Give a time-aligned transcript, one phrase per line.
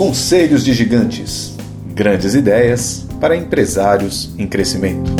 [0.00, 1.54] Conselhos de Gigantes
[1.94, 5.10] Grandes ideias para empresários em crescimento.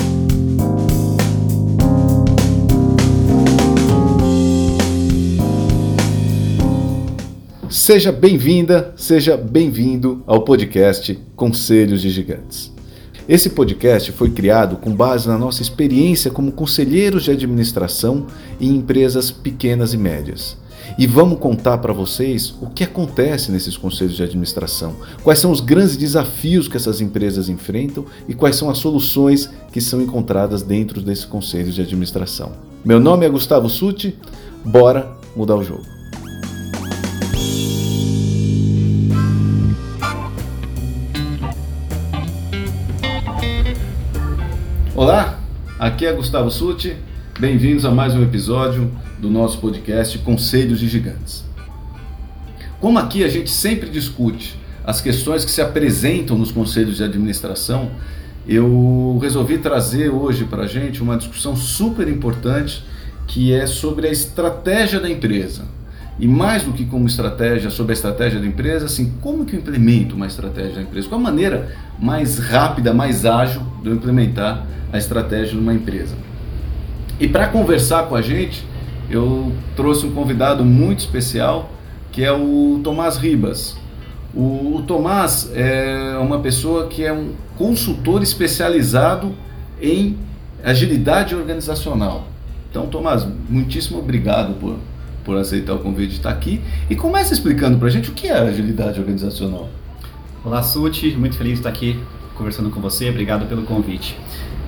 [7.69, 12.73] Seja bem-vinda, seja bem-vindo ao podcast Conselhos de Gigantes.
[13.29, 19.31] Esse podcast foi criado com base na nossa experiência como conselheiros de administração em empresas
[19.31, 20.57] pequenas e médias
[20.99, 25.61] e vamos contar para vocês o que acontece nesses conselhos de administração, quais são os
[25.61, 31.01] grandes desafios que essas empresas enfrentam e quais são as soluções que são encontradas dentro
[31.01, 32.53] desses conselhos de administração.
[32.85, 34.17] Meu nome é Gustavo Suti,
[34.65, 35.85] bora mudar o jogo.
[44.95, 45.39] Olá,
[45.79, 46.95] aqui é Gustavo Suti,
[47.39, 48.91] bem-vindos a mais um episódio
[49.21, 51.45] do nosso podcast Conselhos de Gigantes.
[52.81, 57.91] Como aqui a gente sempre discute as questões que se apresentam nos conselhos de administração,
[58.49, 62.83] eu resolvi trazer hoje para a gente uma discussão super importante
[63.27, 65.65] que é sobre a estratégia da empresa.
[66.19, 69.61] E mais do que como estratégia, sobre a estratégia da empresa, assim, como que eu
[69.61, 71.09] implemento uma estratégia da empresa?
[71.09, 71.69] Qual a maneira
[71.99, 76.15] mais rápida, mais ágil de eu implementar a estratégia numa empresa?
[77.19, 78.65] E para conversar com a gente,
[79.11, 81.71] eu trouxe um convidado muito especial,
[82.13, 83.77] que é o Tomás Ribas.
[84.33, 89.35] O, o Tomás é uma pessoa que é um consultor especializado
[89.83, 90.17] em
[90.63, 92.29] agilidade organizacional.
[92.71, 94.77] Então, Tomás, muitíssimo obrigado por,
[95.25, 96.61] por aceitar o convite de estar aqui.
[96.89, 99.69] E começa explicando para a gente o que é agilidade organizacional.
[100.45, 101.99] Olá, Suti, muito feliz de estar aqui
[102.37, 103.11] conversando com você.
[103.11, 104.17] Obrigado pelo convite.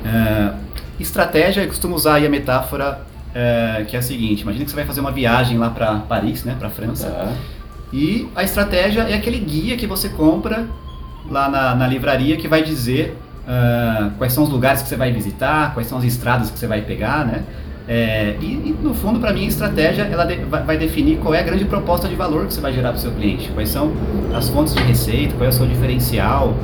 [0.04, 0.58] Uh,
[0.98, 4.84] estratégia, eu costumo usar a metáfora é, que é a seguinte: imagina que você vai
[4.84, 7.32] fazer uma viagem lá para Paris, né, para França, tá.
[7.92, 10.66] e a estratégia é aquele guia que você compra
[11.30, 13.16] lá na, na livraria que vai dizer
[13.46, 16.66] uh, quais são os lugares que você vai visitar, quais são as estradas que você
[16.66, 17.42] vai pegar, né?
[17.88, 21.34] É, e, e, no fundo, para mim, a estratégia ela de, vai, vai, definir qual
[21.34, 23.70] é a grande proposta de valor que você vai gerar para o seu cliente, quais
[23.70, 23.92] são
[24.34, 26.54] as fontes de receita, qual é o seu diferencial,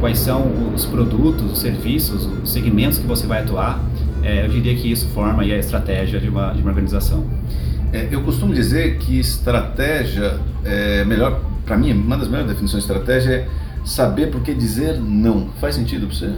[0.00, 0.42] quais são
[0.74, 3.80] os produtos, os serviços, os segmentos que você vai atuar.
[4.26, 7.24] É, eu diria que isso forma a estratégia de uma, de uma organização.
[7.92, 12.90] É, eu costumo dizer que estratégia é melhor, para mim, uma das melhores definições de
[12.90, 13.48] estratégia é
[13.84, 15.50] saber por que dizer não.
[15.60, 16.32] Faz sentido para você?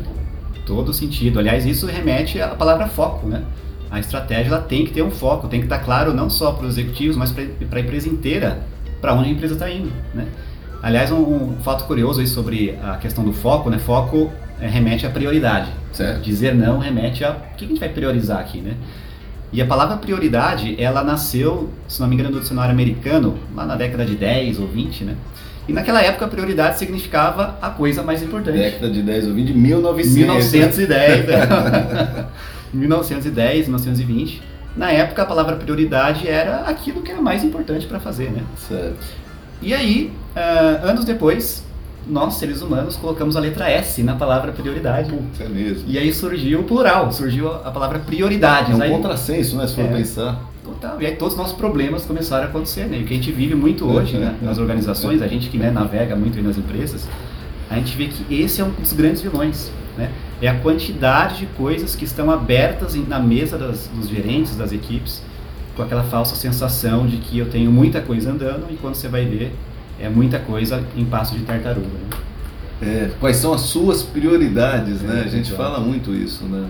[0.66, 1.38] Todo sentido.
[1.38, 3.42] Aliás, isso remete à palavra foco, né?
[3.90, 6.66] A estratégia ela tem que ter um foco, tem que estar claro não só para
[6.66, 8.60] os executivos, mas para a empresa inteira,
[9.00, 10.26] para onde a empresa está indo, né?
[10.82, 13.78] Aliás, um, um, fato curioso aí sobre a questão do foco, né?
[13.78, 15.70] Foco remete à prioridade.
[15.92, 16.20] Certo.
[16.20, 18.74] Dizer não remete a o que a gente vai priorizar aqui, né?
[19.52, 23.76] E a palavra prioridade, ela nasceu, se não me engano, do dicionário americano, lá na
[23.76, 25.16] década de 10 ou 20, né?
[25.66, 28.58] E naquela época a prioridade significava a coisa mais importante.
[28.58, 30.16] Década de 10 ou 20, 1900.
[30.16, 31.26] 1910.
[32.72, 34.42] 1910, 1920.
[34.76, 38.42] Na época a palavra prioridade era aquilo que era mais importante para fazer, né?
[38.56, 38.96] Certo.
[39.60, 41.64] E aí, uh, anos depois,
[42.08, 45.10] nós, seres humanos, colocamos a letra S na palavra prioridade.
[45.10, 45.84] Putz, é mesmo.
[45.86, 48.72] E aí surgiu o plural, surgiu a palavra prioridade.
[48.72, 50.40] É um aí, contrassenso, né, se for é, pensar.
[50.64, 51.00] Total.
[51.00, 52.98] E aí todos os nossos problemas começaram a acontecer, né?
[52.98, 56.16] O que a gente vive muito hoje, né, nas organizações, a gente que né, navega
[56.16, 57.08] muito nas empresas,
[57.70, 60.10] a gente vê que esse é um dos grandes vilões, né?
[60.40, 65.22] É a quantidade de coisas que estão abertas na mesa das, dos gerentes, das equipes,
[65.74, 69.24] com aquela falsa sensação de que eu tenho muita coisa andando e quando você vai
[69.24, 69.52] ver,
[70.00, 71.86] é muita coisa em passo de tartaruga.
[71.86, 72.18] Né?
[72.80, 75.22] É, quais são as suas prioridades, né?
[75.24, 76.68] A gente fala muito isso, né?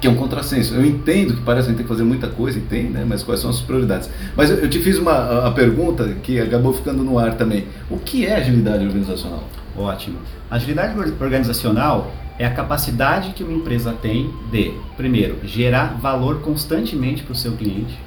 [0.00, 0.74] Que é um contrassenso.
[0.74, 3.04] Eu entendo que parece que a gente tem que fazer muita coisa, e tem, né?
[3.08, 4.10] Mas quais são as prioridades?
[4.36, 7.66] Mas eu, eu te fiz uma a pergunta que acabou ficando no ar também.
[7.88, 9.44] O que é agilidade organizacional?
[9.76, 10.18] Ótimo.
[10.50, 17.32] Agilidade organizacional é a capacidade que uma empresa tem de, primeiro, gerar valor constantemente para
[17.32, 18.05] o seu cliente.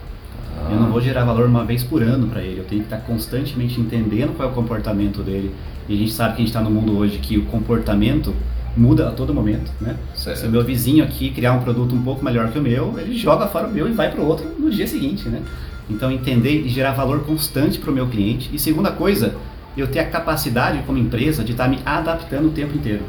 [0.66, 0.72] Ah.
[0.72, 3.06] Eu não vou gerar valor uma vez por ano para ele, eu tenho que estar
[3.06, 5.54] constantemente entendendo qual é o comportamento dele.
[5.88, 8.34] E a gente sabe que a gente está no mundo hoje que o comportamento
[8.78, 9.96] muda a todo momento, né?
[10.16, 10.38] Certo.
[10.38, 13.18] Se o meu vizinho aqui criar um produto um pouco melhor que o meu, ele
[13.18, 15.42] joga fora o meu e vai para o outro no dia seguinte, né?
[15.90, 18.50] Então entender e gerar valor constante para o meu cliente.
[18.54, 19.36] E segunda coisa,
[19.76, 23.04] eu ter a capacidade como empresa de estar tá me adaptando o tempo inteiro.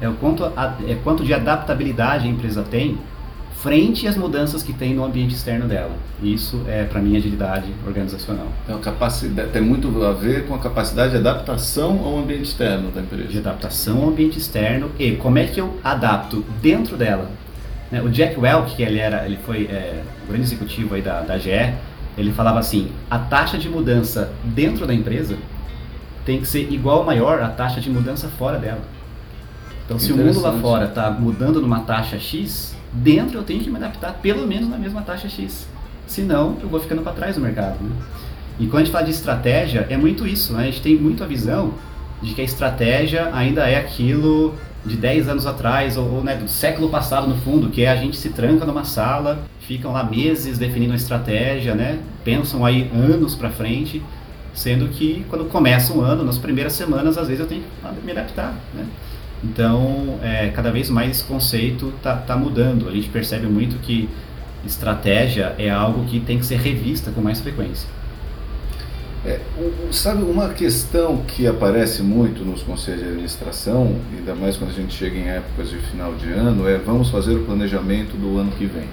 [0.00, 2.98] É o quanto, é quanto de adaptabilidade a empresa tem
[3.64, 5.92] frente às mudanças que tem no ambiente externo dela.
[6.22, 8.48] Isso é, para mim, agilidade organizacional.
[8.62, 13.00] Então, capacidade, tem muito a ver com a capacidade de adaptação ao ambiente externo da
[13.00, 13.28] empresa.
[13.28, 17.30] De adaptação ao ambiente externo e como é que eu adapto dentro dela.
[17.90, 21.22] Né, o Jack Welch, que ele, era, ele foi é, o grande executivo aí da,
[21.22, 21.72] da GE,
[22.18, 25.38] ele falava assim, a taxa de mudança dentro da empresa
[26.26, 28.82] tem que ser igual ou maior a taxa de mudança fora dela.
[29.86, 33.70] Então, se o mundo lá fora está mudando numa taxa X, dentro eu tenho que
[33.70, 35.66] me adaptar pelo menos na mesma taxa X.
[36.06, 37.82] Senão, eu vou ficando para trás do mercado.
[37.82, 37.90] Né?
[38.58, 40.52] E quando a gente fala de estratégia, é muito isso.
[40.52, 40.62] Né?
[40.62, 41.74] A gente tem muito a visão
[42.22, 44.54] de que a estratégia ainda é aquilo
[44.84, 47.96] de 10 anos atrás, ou, ou né, do século passado no fundo, que é a
[47.96, 51.98] gente se tranca numa sala, ficam lá meses definindo a estratégia, né?
[52.22, 54.02] pensam aí anos para frente,
[54.52, 58.12] sendo que quando começa um ano, nas primeiras semanas, às vezes eu tenho que me
[58.12, 58.54] adaptar.
[58.74, 58.84] Né?
[59.44, 62.88] Então, é, cada vez mais esse conceito está tá mudando.
[62.88, 64.08] A gente percebe muito que
[64.64, 67.86] estratégia é algo que tem que ser revista com mais frequência.
[69.26, 69.40] É,
[69.90, 74.94] sabe, uma questão que aparece muito nos conselhos de administração, ainda mais quando a gente
[74.94, 78.66] chega em épocas de final de ano, é vamos fazer o planejamento do ano que
[78.66, 78.84] vem.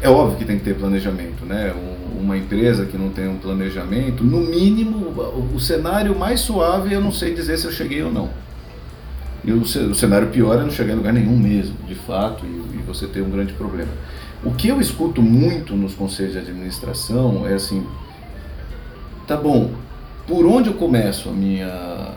[0.00, 1.74] É óbvio que tem que ter planejamento, né?
[2.18, 5.08] Uma empresa que não tem um planejamento, no mínimo,
[5.52, 8.30] o cenário mais suave eu não sei dizer se eu cheguei ou não.
[9.44, 12.82] E o cenário pior é não chegar em lugar nenhum mesmo, de fato, e, e
[12.86, 13.90] você ter um grande problema.
[14.44, 17.84] O que eu escuto muito nos conselhos de administração é assim,
[19.26, 19.70] tá bom,
[20.26, 21.68] por onde eu começo a minha,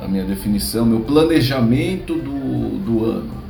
[0.04, 3.45] a minha definição, meu planejamento do, do ano?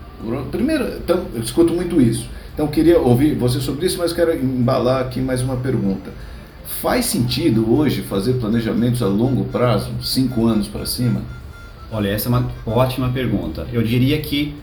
[0.49, 2.29] Primeiro, então, eu escuto muito isso.
[2.53, 6.11] Então, queria ouvir você sobre isso, mas quero embalar aqui mais uma pergunta.
[6.81, 11.21] Faz sentido hoje fazer planejamentos a longo prazo, cinco anos para cima?
[11.91, 13.67] Olha, essa é uma ótima pergunta.
[13.71, 14.55] Eu diria que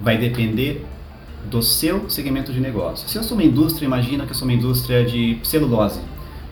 [0.00, 0.84] vai depender
[1.50, 3.08] do seu segmento de negócio.
[3.08, 6.00] Se eu sou uma indústria, imagina que eu sou uma indústria de celulose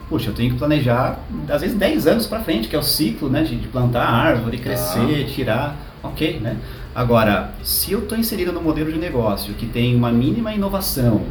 [0.08, 1.18] puxa, eu tenho que planejar,
[1.48, 4.58] às vezes, 10 anos para frente, que é o ciclo né, de, de plantar árvore,
[4.58, 5.32] crescer, ah.
[5.32, 6.56] tirar, ok, né?
[6.94, 11.22] Agora, se eu estou inserido no modelo de negócio que tem uma mínima inovação,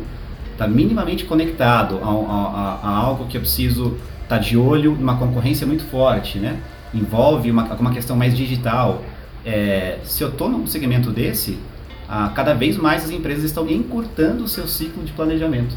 [0.51, 5.17] está minimamente conectado a, a, a, algo que eu preciso estar tá de olho, uma
[5.17, 6.59] concorrência muito forte, né?
[6.95, 9.03] Envolve uma, uma questão mais digital,
[9.45, 11.59] é, se eu estou num segmento desse,
[12.07, 15.75] ah, cada vez mais as empresas estão encurtando o seu ciclo de planejamento.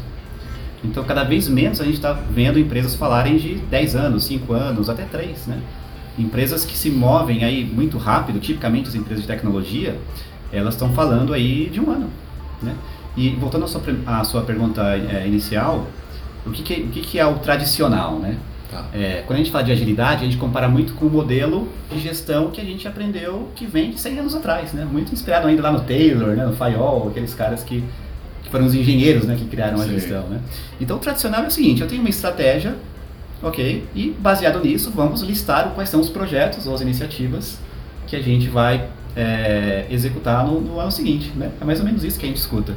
[0.83, 4.89] Então, cada vez menos a gente está vendo empresas falarem de 10 anos, 5 anos,
[4.89, 5.61] até 3, né?
[6.17, 9.97] Empresas que se movem aí muito rápido, tipicamente as empresas de tecnologia,
[10.51, 12.09] elas estão falando aí de um ano,
[12.61, 12.75] né?
[13.17, 15.87] E voltando à sua, à sua pergunta é, inicial,
[16.45, 18.37] o, que, que, o que, que, é o tradicional, né?
[18.71, 18.85] Tá.
[18.93, 21.99] É, quando a gente fala de agilidade, a gente compara muito com o modelo de
[21.99, 24.85] gestão que a gente aprendeu que vem de 100 anos atrás, né?
[24.85, 26.45] Muito inspirado ainda lá no Taylor, né?
[26.45, 27.83] no Fayol, aqueles caras que
[28.43, 30.27] que foram os engenheiros né, que criaram a gestão.
[30.27, 30.41] Né?
[30.81, 32.75] Então, o tradicional é o seguinte: eu tenho uma estratégia,
[33.41, 37.59] ok, e baseado nisso, vamos listar quais são os projetos ou as iniciativas
[38.07, 41.31] que a gente vai é, executar no, no, ano seguinte.
[41.35, 41.51] Né?
[41.61, 42.75] É mais ou menos isso que a gente escuta.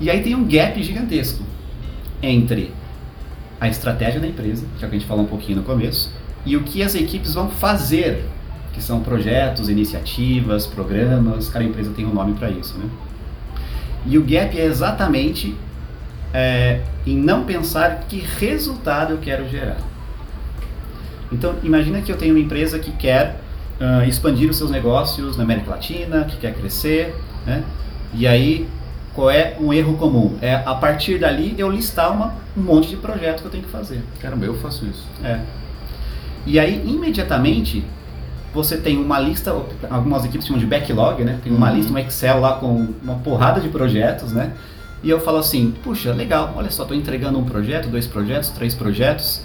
[0.00, 1.44] E aí tem um gap gigantesco
[2.22, 2.72] entre
[3.62, 6.12] a estratégia da empresa, que é o que a gente falou um pouquinho no começo,
[6.44, 8.24] e o que as equipes vão fazer,
[8.72, 12.86] que são projetos, iniciativas, programas, cada empresa tem um nome para isso, né?
[14.04, 15.54] E o gap é exatamente
[16.34, 19.78] é, em não pensar que resultado eu quero gerar.
[21.30, 23.36] Então, imagina que eu tenho uma empresa que quer
[23.80, 27.14] uh, expandir os seus negócios na América Latina, que quer crescer,
[27.46, 27.62] né?
[28.12, 28.66] E aí,
[29.14, 30.36] qual é um erro comum?
[30.40, 33.70] É a partir dali eu listar uma, um monte de projetos que eu tenho que
[33.70, 34.02] fazer.
[34.20, 35.06] Caramba, eu faço isso.
[35.22, 35.40] É.
[36.46, 37.84] E aí, imediatamente,
[38.54, 39.54] você tem uma lista,
[39.90, 41.38] algumas equipes chamam de backlog, né?
[41.42, 41.76] Tem uma uhum.
[41.76, 44.52] lista, um Excel lá com uma porrada de projetos, né?
[45.02, 48.74] E eu falo assim, puxa, legal, olha só, estou entregando um projeto, dois projetos, três
[48.74, 49.42] projetos.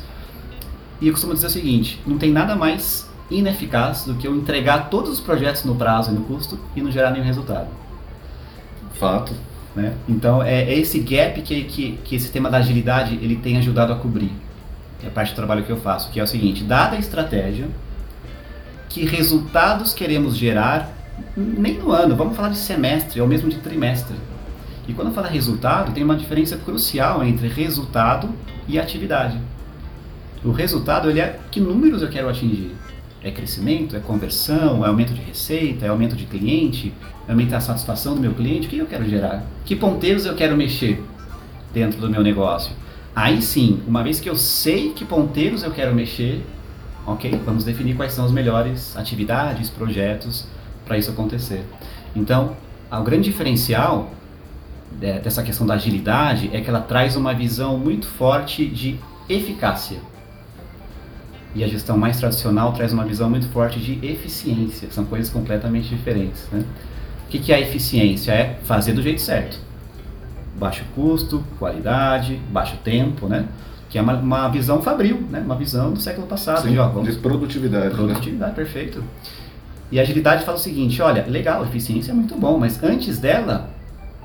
[1.01, 4.89] E eu costumo dizer o seguinte, não tem nada mais ineficaz do que eu entregar
[4.89, 7.67] todos os projetos no prazo e no custo e não gerar nenhum resultado.
[8.93, 9.33] Fato.
[9.77, 9.93] Né?
[10.09, 13.93] Então é, é esse gap que, que, que esse tema da agilidade ele tem ajudado
[13.93, 14.31] a cobrir.
[15.05, 17.67] É parte do trabalho que eu faço, que é o seguinte, dada a estratégia,
[18.89, 20.91] que resultados queremos gerar,
[21.35, 24.15] nem no ano, vamos falar de semestre ou mesmo de trimestre.
[24.87, 28.29] E quando fala resultado, tem uma diferença crucial entre resultado
[28.67, 29.39] e atividade.
[30.43, 32.75] O resultado ele é que números eu quero atingir.
[33.23, 36.93] É crescimento, é conversão, é aumento de receita, é aumento de cliente,
[37.27, 39.43] é aumentar a satisfação do meu cliente, o que eu quero gerar?
[39.65, 41.03] Que ponteiros eu quero mexer
[41.73, 42.71] dentro do meu negócio?
[43.15, 46.45] Aí sim, uma vez que eu sei que ponteiros eu quero mexer,
[47.05, 50.45] ok, vamos definir quais são as melhores atividades, projetos
[50.85, 51.65] para isso acontecer.
[52.15, 52.55] Então,
[52.91, 54.11] o grande diferencial
[54.91, 59.97] dessa questão da agilidade é que ela traz uma visão muito forte de eficácia.
[61.57, 65.89] E a gestão mais tradicional traz uma visão muito forte de eficiência, são coisas completamente
[65.89, 66.45] diferentes.
[66.51, 66.63] Né?
[67.25, 68.31] O que, que é a eficiência?
[68.31, 69.57] É fazer do jeito certo.
[70.59, 73.47] Baixo custo, qualidade, baixo tempo, né?
[73.89, 75.39] que é uma, uma visão fabril, né?
[75.43, 76.61] uma visão do século passado.
[76.61, 77.85] Sim, de, ó, vamos- de produtividade.
[77.85, 77.91] né?
[77.95, 79.03] Produtividade, perfeito.
[79.91, 83.71] E a agilidade fala o seguinte, olha, legal, eficiência é muito bom, mas antes dela,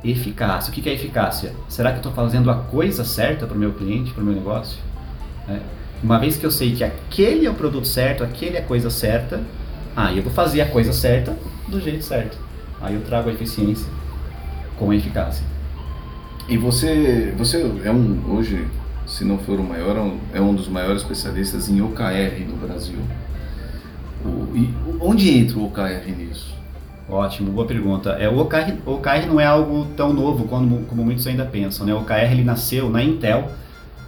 [0.05, 0.71] eficácia.
[0.71, 1.55] O que que é eficácia?
[1.67, 4.35] Será que eu estou fazendo a coisa certa para o meu cliente, para o meu
[4.35, 4.77] negócio?
[5.49, 5.61] É.
[6.02, 8.90] Uma vez que eu sei que aquele é o produto certo, aquele é a coisa
[8.90, 9.40] certa,
[9.94, 11.37] aí eu vou fazer a coisa certa
[11.68, 12.37] do jeito certo.
[12.80, 13.87] Aí eu trago a eficiência
[14.76, 15.44] com a eficácia.
[16.49, 18.66] E você, você é um, hoje,
[19.06, 22.56] se não for o maior, é um, é um dos maiores especialistas em OKR no
[22.56, 22.99] Brasil.
[24.25, 24.68] O- e
[25.00, 26.52] onde entra o OKR nisso?
[27.09, 28.11] Ótimo, boa pergunta.
[28.11, 31.87] É, o, OKR, o OKR não é algo tão novo como, como muitos ainda pensam.
[31.87, 31.92] Né?
[31.94, 33.50] O OKR ele nasceu na Intel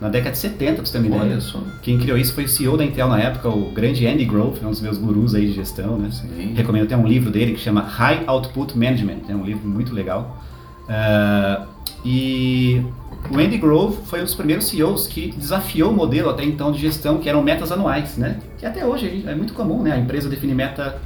[0.05, 1.23] na década de 70, pra você ter uma ideia.
[1.23, 1.59] Olha só.
[1.81, 4.69] Quem criou isso foi o CEO da Intel na época, o grande Andy Grove, um
[4.69, 6.11] dos meus gurus aí de gestão, né?
[6.13, 6.53] Sim.
[6.55, 10.45] Recomendo até um livro dele que chama High Output Management, é um livro muito legal.
[10.87, 11.65] Ah,
[12.05, 12.83] e
[13.31, 16.81] o Andy Grove foi um dos primeiros CEOs que desafiou o modelo até então de
[16.81, 18.41] gestão, que eram metas anuais, né?
[18.59, 19.93] Que até hoje é muito comum, né?
[19.93, 21.01] A empresa definir meta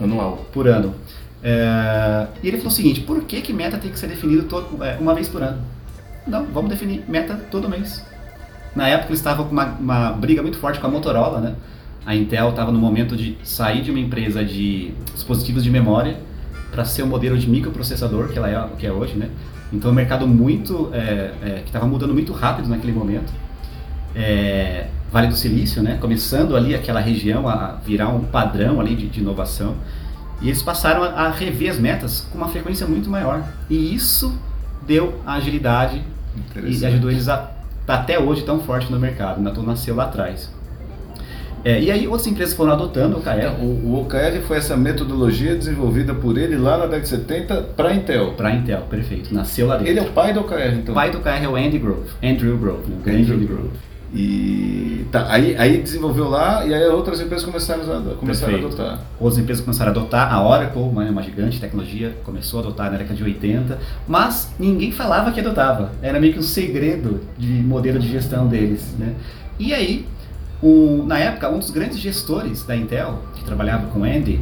[0.00, 0.46] Anual.
[0.52, 0.94] por ano.
[1.42, 4.84] É, e ele falou o seguinte, por que, que meta tem que ser definido todo,
[4.84, 5.60] é, uma vez por ano?
[6.28, 8.08] Não, vamos definir meta todo mês.
[8.74, 11.54] Na época eles estavam com uma, uma briga muito forte com a Motorola, né?
[12.06, 16.16] A Intel estava no momento de sair de uma empresa de dispositivos de memória
[16.70, 19.28] para ser o modelo de microprocessador que ela é, que é hoje, né?
[19.72, 23.32] Então, um mercado muito é, é, que estava mudando muito rápido naquele momento.
[24.14, 25.98] É, vale do Silício, né?
[26.00, 29.76] Começando ali aquela região a virar um padrão ali de, de inovação.
[30.40, 33.44] E eles passaram a, a rever as metas com uma frequência muito maior.
[33.68, 34.36] E isso
[34.86, 36.02] deu a agilidade
[36.56, 39.38] e ajudou eles a estar até hoje tão forte no mercado.
[39.38, 40.50] A Natul nasceu lá atrás.
[41.62, 44.76] É, e aí outras empresas foram adotando o É, KR o, o OKR foi essa
[44.78, 48.32] metodologia desenvolvida por ele lá na década de 70 para a Intel.
[48.32, 49.34] para a Intel, perfeito.
[49.34, 49.92] Nasceu lá dentro.
[49.92, 50.92] Ele é o pai do OKR, então.
[50.92, 52.96] O pai do KR é o Andy Grove, Andrew Grove, né?
[53.12, 53.70] Andrew Grove.
[54.12, 59.00] E tá, aí, aí desenvolveu lá e aí outras empresas começaram a, começaram a adotar.
[59.20, 62.90] Outras empresas começaram a adotar, a Oracle, uma, uma gigante de tecnologia, começou a adotar
[62.90, 65.92] na década de 80, mas ninguém falava que adotava.
[66.02, 68.94] Era meio que um segredo de modelo de gestão deles.
[68.98, 69.14] Né?
[69.58, 70.06] E aí,
[70.60, 74.40] o- na época, um dos grandes gestores da Intel, que trabalhava com o Andy,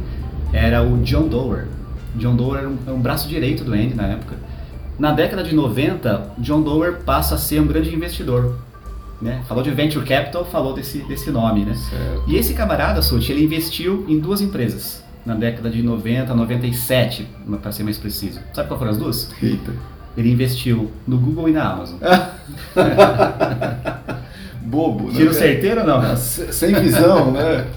[0.51, 1.67] era o John Doerr.
[2.15, 4.35] John Doerr era um, era um braço direito do Andy na época.
[4.97, 8.55] Na década de 90, John Doerr passa a ser um grande investidor.
[9.21, 9.41] Né?
[9.47, 11.65] Falou de venture capital, falou desse, desse nome.
[11.65, 11.73] Né?
[11.73, 12.23] Certo.
[12.27, 17.27] E esse camarada, Suti, ele investiu em duas empresas na década de 90, 97,
[17.61, 18.39] para ser mais preciso.
[18.53, 19.29] Sabe qual foram as duas?
[19.43, 19.73] Eita.
[20.17, 21.97] Ele investiu no Google e na Amazon.
[24.63, 25.13] Bobo, né?
[25.15, 25.39] Tiro cara?
[25.39, 25.97] certeiro ou não?
[25.99, 27.65] Ah, se- Sem visão, né?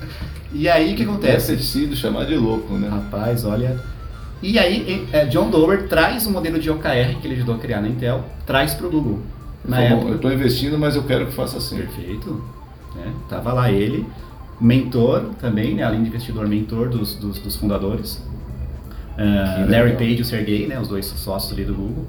[0.54, 1.56] E aí o que Deve acontece?
[1.56, 2.87] ter sido chamado de louco, né?
[2.87, 3.75] Rapaz, olha.
[4.42, 7.80] E aí, eh, John Doerr traz o modelo de OKR que ele ajudou a criar
[7.80, 9.20] na Intel, traz para o Google.
[9.64, 11.76] Na Falou, época, eu estou investindo, mas eu quero que faça assim.
[11.76, 12.42] Perfeito.
[12.95, 13.12] Né?
[13.28, 14.07] Tava lá ele,
[14.61, 15.83] mentor também, né?
[15.83, 18.23] além de investidor, mentor dos, dos, dos fundadores.
[19.16, 19.92] Que Larry.
[19.92, 20.81] Page e o Sergey, né?
[20.81, 22.07] os dois sócios ali do Google.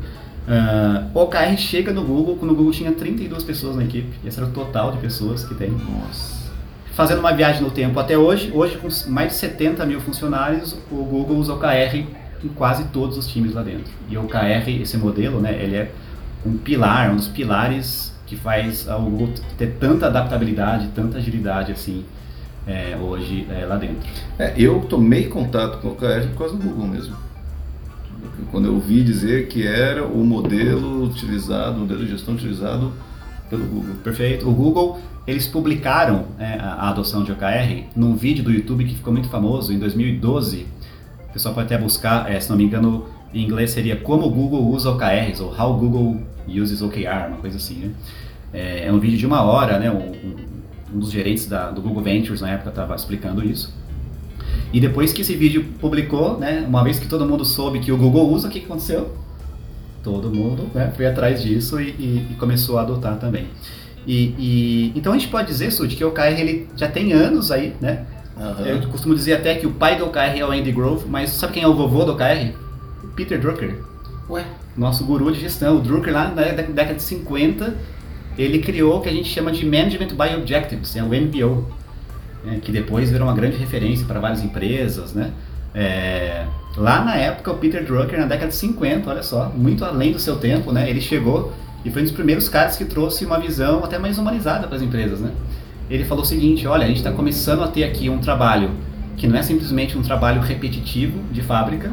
[0.48, 4.14] Ah, o OKR chega no Google, quando o Google tinha 32 pessoas na equipe.
[4.26, 5.72] Esse era o total de pessoas que tem.
[5.72, 6.44] Nossa.
[6.94, 11.04] Fazendo uma viagem no tempo até hoje, hoje com mais de 70 mil funcionários, o
[11.04, 12.06] Google usa OKR
[12.44, 13.92] em quase todos os times lá dentro.
[14.10, 15.92] E o OKR, esse modelo, né, ele é
[16.46, 22.04] um pilar, um dos pilares que faz o Google ter tanta adaptabilidade, tanta agilidade assim
[22.66, 23.98] é, hoje é, lá dentro.
[24.38, 27.16] É, eu tomei contato com o OKR por causa do Google mesmo.
[28.52, 32.94] Quando eu ouvi dizer que era o modelo utilizado, o modelo de gestão utilizado
[33.50, 33.96] pelo Google.
[34.04, 34.50] Perfeito.
[34.50, 38.96] O Google, eles publicaram é, a, a adoção de OKR num vídeo do YouTube que
[38.96, 40.66] ficou muito famoso em 2012.
[41.30, 44.30] O pessoal pode até buscar, é, se não me engano, em inglês seria Como o
[44.30, 47.76] Google usa OKRs, ou How Google Uses OKR, uma coisa assim.
[47.76, 47.92] Né?
[48.54, 49.90] É, é um vídeo de uma hora, né?
[49.92, 50.54] Um, um-
[51.00, 53.74] dos gerentes da- do Google Ventures na época estava explicando isso.
[54.72, 57.98] E depois que esse vídeo publicou, né, uma vez que todo mundo soube que o
[57.98, 59.12] Google usa, o que aconteceu?
[60.04, 63.48] Todo mundo né, foi atrás disso e, e- e começou a adotar também.
[64.06, 67.50] E, e- então a gente pode dizer, Sud, que o OKR ele já tem anos
[67.52, 68.06] aí, né?
[68.68, 71.54] Eu costumo dizer até que o pai do OKR é o Andy Grove, mas sabe
[71.54, 72.52] quem é o vovô do OKR?
[73.16, 73.76] Peter Drucker,
[74.30, 74.44] Ué?
[74.78, 75.78] nosso guru de gestão.
[75.78, 77.76] O Drucker lá na dé- década de 50,
[78.38, 81.68] ele criou o que a gente chama de Management by Objectives, é o MBO,
[82.44, 85.32] né, que depois virou uma grande referência para várias empresas, né?
[85.76, 86.46] É,
[86.78, 90.20] lá na época, o Peter Drucker, na década de 50, olha só, muito além do
[90.20, 90.90] seu tempo, né?
[90.90, 91.52] Ele chegou
[91.84, 94.82] e foi um dos primeiros caras que trouxe uma visão até mais humanizada para as
[94.84, 95.32] empresas, né?
[95.90, 98.72] Ele falou o seguinte, olha, a gente está começando a ter aqui um trabalho
[99.18, 101.92] que não é simplesmente um trabalho repetitivo de fábrica,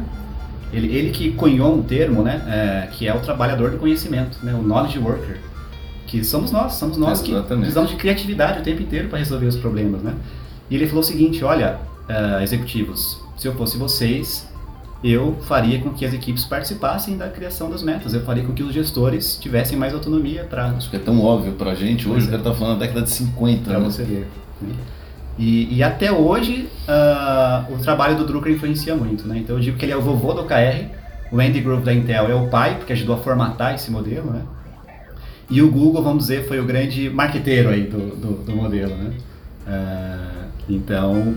[0.73, 4.53] ele, ele que cunhou um termo, né, é, que é o trabalhador do conhecimento, né,
[4.53, 5.37] o knowledge worker.
[6.07, 7.47] Que somos nós, somos nós Exatamente.
[7.47, 10.13] que precisamos de criatividade o tempo inteiro para resolver os problemas, né?
[10.69, 14.47] E ele falou o seguinte, olha, uh, executivos, se eu fosse vocês,
[15.03, 18.13] eu faria com que as equipes participassem da criação das metas.
[18.13, 20.67] Eu faria com que os gestores tivessem mais autonomia para.
[20.67, 22.07] Acho que é tão óbvio pra gente.
[22.07, 22.31] Hoje o é.
[22.31, 23.63] cara tá falando da década de 50.
[23.63, 23.85] Para né?
[23.85, 24.27] você ver.
[25.37, 29.27] E, e até hoje, ah, o trabalho do Drucker influencia muito.
[29.27, 29.39] Né?
[29.39, 30.85] Então eu digo que ele é o vovô do OKR,
[31.31, 34.31] o Andy Grove da Intel é o pai, porque ajudou a formatar esse modelo.
[34.31, 34.41] Né?
[35.49, 38.95] E o Google, vamos dizer, foi o grande marqueteiro aí do, do, do modelo.
[38.95, 39.13] Né?
[39.67, 41.35] Ah, então,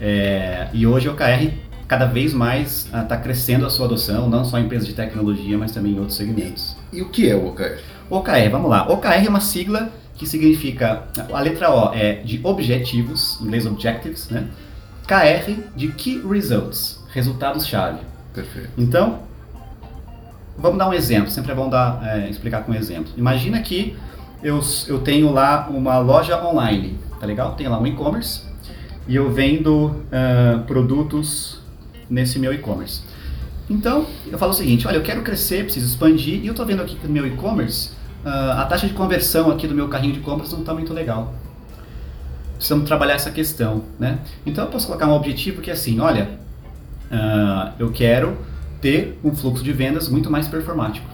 [0.00, 1.52] é, e hoje o OKR
[1.88, 5.72] cada vez mais está crescendo a sua adoção, não só em empresas de tecnologia, mas
[5.72, 6.76] também em outros segmentos.
[6.92, 7.78] E o que é o OKR?
[8.08, 8.88] OKR, vamos lá.
[8.88, 14.28] OKR é uma sigla que significa, a letra O é de objetivos, em inglês objectives,
[14.28, 14.48] né?
[15.06, 18.00] KR de Key Results, resultados-chave.
[18.34, 18.68] Perfeito.
[18.76, 19.20] Então,
[20.58, 23.10] vamos dar um exemplo, sempre é bom dar, é, explicar com um exemplo.
[23.16, 23.96] Imagina que
[24.42, 27.54] eu, eu tenho lá uma loja online, tá legal?
[27.54, 28.42] Tenho lá um e-commerce
[29.08, 31.62] e eu vendo ah, produtos
[32.10, 33.00] nesse meu e-commerce.
[33.70, 36.82] Então, eu falo o seguinte, olha, eu quero crescer, preciso expandir, e eu estou vendo
[36.82, 37.92] aqui que no meu e-commerce,
[38.24, 41.34] a taxa de conversão aqui do meu carrinho de compras não está muito legal.
[42.54, 44.18] Precisamos trabalhar essa questão, né?
[44.44, 46.28] Então, eu posso colocar um objetivo que é assim, olha,
[47.10, 48.36] ah, eu quero
[48.80, 51.06] ter um fluxo de vendas muito mais performático.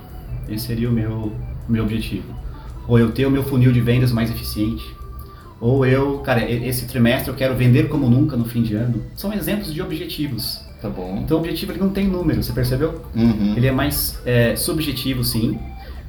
[0.48, 1.32] Esse seria o meu,
[1.68, 2.34] meu objetivo.
[2.86, 4.84] Ou eu ter o meu funil de vendas mais eficiente.
[5.60, 9.02] Ou eu, cara, esse trimestre eu quero vender como nunca no fim de ano.
[9.16, 10.60] São exemplos de objetivos.
[10.80, 11.20] Tá bom.
[11.24, 13.00] Então o objetivo ele não tem número, você percebeu?
[13.14, 13.54] Uhum.
[13.56, 15.58] Ele é mais é, subjetivo, sim.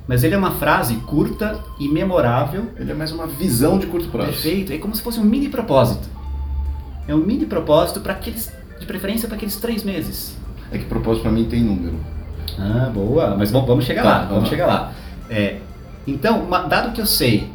[0.08, 2.68] Mas ele é uma frase curta e memorável.
[2.78, 4.30] Ele é mais uma visão de curto prazo.
[4.32, 4.72] Perfeito.
[4.72, 6.08] É como se fosse um mini propósito.
[7.08, 10.36] É um mini propósito para aqueles, de preferência para aqueles três meses.
[10.72, 11.96] É que propósito pra mim tem número.
[12.58, 13.36] Ah, boa.
[13.38, 14.16] Mas vamos, vamos chegar Tá, lá.
[14.20, 14.50] vamos Vamos lá.
[14.50, 14.94] chegar lá.
[15.30, 15.58] É,
[16.06, 17.50] então, uma- dado que eu sei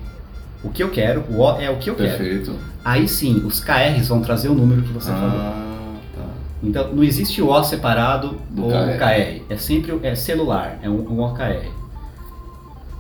[0.63, 2.19] o que eu quero, o O é o que eu quero.
[2.19, 2.55] Perfeito.
[2.85, 5.31] Aí sim, os KRs vão trazer o número que você falou.
[5.41, 6.23] Ah, tá.
[6.63, 8.77] Então, não existe o O separado Do ou KR.
[8.95, 9.43] o KR.
[9.49, 11.67] É sempre é celular, é um, um OKR.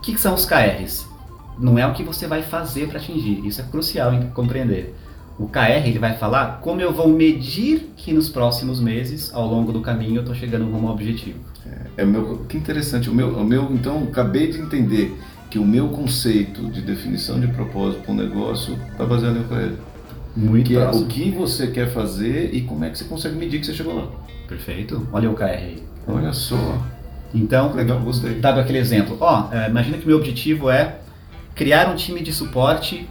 [0.03, 1.07] O que, que são os KRs?
[1.57, 3.47] Não é o que você vai fazer para atingir.
[3.47, 4.97] Isso é crucial em compreender.
[5.39, 9.71] O KR ele vai falar como eu vou medir que nos próximos meses, ao longo
[9.71, 11.39] do caminho, eu estou chegando rumo ao objetivo.
[11.97, 13.09] É o meu, que interessante.
[13.09, 15.17] O meu, o meu, então, acabei de entender
[15.49, 19.77] que o meu conceito de definição de propósito para um negócio está baseado em OKR.
[20.35, 23.61] Muito Que é o que você quer fazer e como é que você consegue medir
[23.61, 24.09] que você chegou lá.
[24.49, 25.07] Perfeito.
[25.13, 25.83] Olha o KR aí.
[26.09, 26.57] Olha só.
[27.35, 28.35] Então, Legal, gostei.
[28.35, 30.97] dado aquele exemplo, ó, é, imagina que meu objetivo é
[31.55, 33.09] criar um time de suporte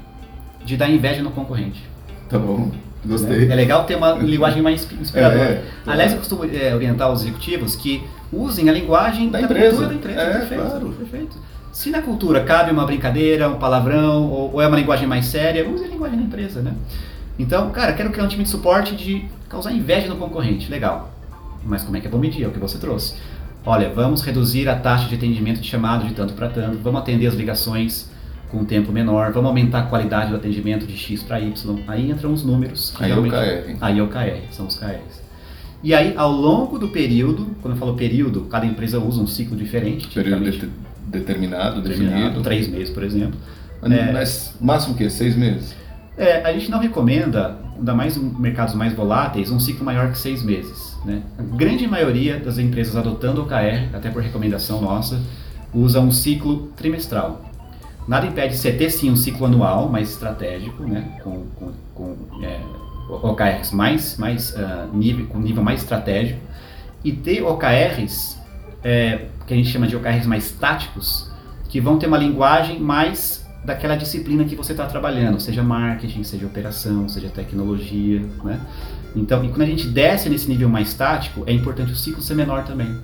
[0.63, 1.81] de dar inveja no concorrente.
[2.29, 2.71] Tá bom.
[3.03, 3.51] Gostei.
[3.51, 5.43] É legal ter uma linguagem mais inspi- inspiradora.
[5.43, 5.69] É, claro.
[5.87, 9.69] Aliás, eu costumo é, orientar os executivos que usem a linguagem Da da, empresa.
[9.69, 10.21] cultura da empresa.
[10.21, 10.89] É, perfeito, claro.
[10.91, 11.37] perfeito.
[11.73, 15.67] Se na cultura cabe uma brincadeira, um palavrão, ou, ou é uma linguagem mais séria,
[15.67, 16.73] use a linguagem da empresa, né?
[17.39, 20.69] Então, cara, quero criar um time de suporte de causar inveja no concorrente.
[20.69, 21.11] Legal.
[21.65, 22.43] Mas como é que eu vou medir?
[22.43, 23.15] É o que você trouxe.
[23.65, 27.27] Olha, vamos reduzir a taxa de atendimento de chamado de tanto para tanto, vamos atender
[27.27, 28.09] as ligações
[28.49, 31.53] com um tempo menor, vamos aumentar a qualidade do atendimento de X para Y.
[31.87, 32.93] Aí entram os números.
[32.99, 33.77] Aí é o KR.
[33.79, 35.21] Aí é o KR, são os KRs.
[35.83, 39.55] E aí, ao longo do período, quando eu falo período, cada empresa usa um ciclo
[39.55, 40.07] diferente.
[40.09, 40.69] Período de-
[41.07, 42.41] determinado, determinado, definido.
[42.43, 43.39] três meses, por exemplo.
[44.13, 44.63] Mas, É.
[44.65, 45.09] máximo o quê?
[45.09, 45.75] Seis meses?
[46.17, 50.17] É, a gente não recomenda, ainda mais em mercados mais voláteis, um ciclo maior que
[50.19, 50.90] seis meses.
[51.05, 51.21] Né?
[51.37, 55.21] A grande maioria das empresas adotando o OKR, até por recomendação nossa,
[55.73, 57.41] usa um ciclo trimestral.
[58.07, 61.19] Nada impede você ter sim um ciclo anual mais estratégico, né?
[61.23, 62.59] com, com, com é,
[63.09, 66.39] OKRs mais, mais ah, nível, com nível mais estratégico,
[67.03, 68.39] e ter OKRs,
[68.83, 71.31] é, que a gente chama de OKRs mais táticos,
[71.69, 76.45] que vão ter uma linguagem mais daquela disciplina que você está trabalhando, seja marketing, seja
[76.45, 78.59] operação, seja tecnologia, né?
[79.15, 82.35] Então, e quando a gente desce nesse nível mais tático, é importante o ciclo ser
[82.35, 82.97] menor também,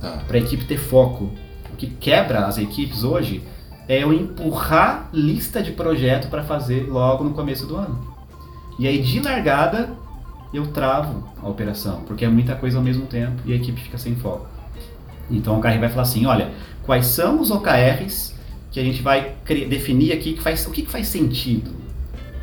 [0.00, 0.22] Tá.
[0.26, 1.30] para a equipe ter foco.
[1.72, 3.42] O que quebra as equipes hoje
[3.88, 8.14] é eu empurrar lista de projeto para fazer logo no começo do ano.
[8.78, 9.90] E aí, de largada,
[10.52, 13.98] eu travo a operação, porque é muita coisa ao mesmo tempo e a equipe fica
[13.98, 14.46] sem foco.
[15.30, 16.50] Então, o OKR vai falar assim, olha,
[16.82, 18.34] quais são os OKRs
[18.70, 19.34] que a gente vai
[19.68, 21.70] definir aqui que faz, o que, que faz sentido.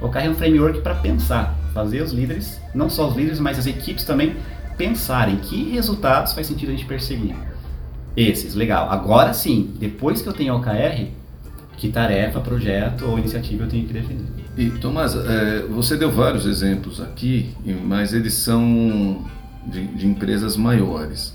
[0.02, 3.58] O OKR é um framework para pensar, fazer os líderes, não só os líderes, mas
[3.58, 4.36] as equipes também
[4.78, 7.36] pensarem que resultados faz sentido a gente perseguir.
[8.16, 8.90] Esses, legal.
[8.90, 11.08] Agora sim, depois que eu tenho OKR,
[11.78, 14.26] que tarefa, projeto ou iniciativa eu tenho que definir.
[14.58, 17.56] E Tomás, é, você deu vários exemplos aqui,
[17.86, 19.26] mas eles são
[19.66, 21.34] de, de empresas maiores.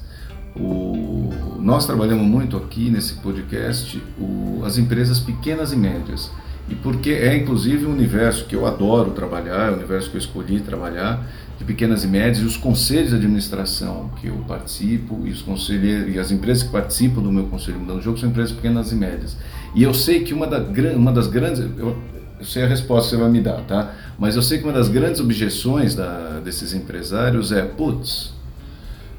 [0.54, 6.30] o, nós trabalhamos muito aqui nesse podcast o, as empresas pequenas e médias.
[6.68, 10.20] E porque é inclusive um universo que eu adoro trabalhar, é um universo que eu
[10.20, 11.24] escolhi trabalhar,
[11.58, 16.14] de pequenas e médias, e os conselhos de administração que eu participo, e os conselheiros
[16.14, 19.36] e as empresas que participam do meu conselho mudando jogo são empresas pequenas e médias.
[19.74, 20.58] E eu sei que uma, da,
[20.94, 21.60] uma das grandes.
[21.60, 21.96] Eu,
[22.38, 23.94] eu sei a resposta que você vai me dar, tá?
[24.18, 28.34] Mas eu sei que uma das grandes objeções da, desses empresários é: putz,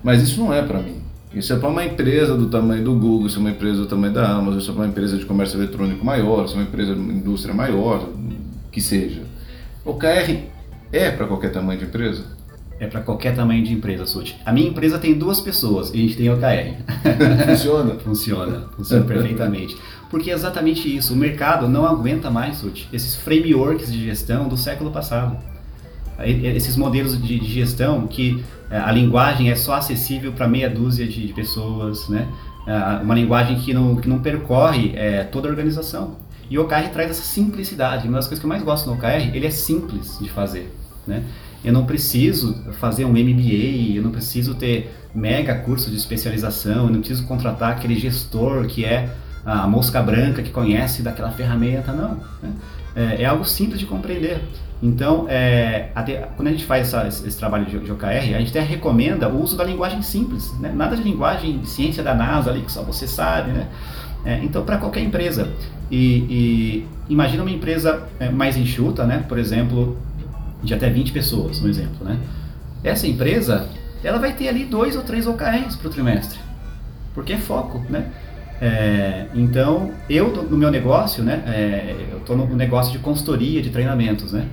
[0.04, 1.07] mas isso não é para mim.
[1.38, 4.14] Isso é para uma empresa do tamanho do Google, isso é uma empresa do tamanho
[4.14, 6.96] da Amazon, isso é para uma empresa de comércio eletrônico maior, isso é uma empresa
[6.96, 8.10] de indústria maior,
[8.72, 9.22] que seja.
[9.86, 10.36] O KR
[10.92, 12.26] é para qualquer tamanho de empresa?
[12.80, 14.40] É para qualquer tamanho de empresa, Suti.
[14.46, 16.76] A minha empresa tem duas pessoas e a gente tem OKR.
[17.46, 17.96] Funciona?
[18.04, 19.76] funciona, funciona perfeitamente.
[20.10, 21.14] Porque é exatamente isso.
[21.14, 25.38] O mercado não aguenta mais, Suti, esses frameworks de gestão do século passado.
[26.26, 31.32] Esses modelos de gestão que é, a linguagem é só acessível para meia dúzia de,
[31.34, 32.28] pessoas, né?
[32.66, 36.16] É, uma linguagem que não, que não percorre é, toda a organização.
[36.50, 38.08] E o OKR traz essa simplicidade.
[38.08, 40.74] Uma das coisas que eu mais gosto no OKR, ele é simples de fazer,
[41.06, 41.24] né?
[41.64, 46.92] Eu não preciso fazer um MBA, eu não preciso ter mega curso de especialização, eu
[46.92, 49.10] não preciso contratar aquele gestor que é
[49.46, 52.20] a mosca branca que conhece daquela ferramenta, não.
[52.44, 52.54] Né?
[52.96, 54.42] É, é, algo simples de compreender.
[54.82, 58.50] Então, é, até, quando a gente faz essa, esse, trabalho de, de, OKR, a gente
[58.50, 60.72] até recomenda o uso da linguagem simples, né?
[60.74, 63.68] nada de linguagem de ciência da NASA ali que só você sabe, né?
[64.24, 65.52] É, então, para qualquer empresa,
[65.90, 69.24] e, e, imagina uma empresa é, mais enxuta, né?
[69.28, 69.98] Por exemplo,
[70.62, 72.20] de até 20 pessoas, um exemplo, né?
[72.84, 73.70] Essa empresa,
[74.04, 76.40] ela vai ter ali dois ou três OKRs para o trimestre,
[77.14, 78.12] porque é foco, né?
[78.60, 83.70] É, então, eu no meu negócio, né, é, eu estou no negócio de consultoria, de
[83.70, 84.48] treinamentos, né,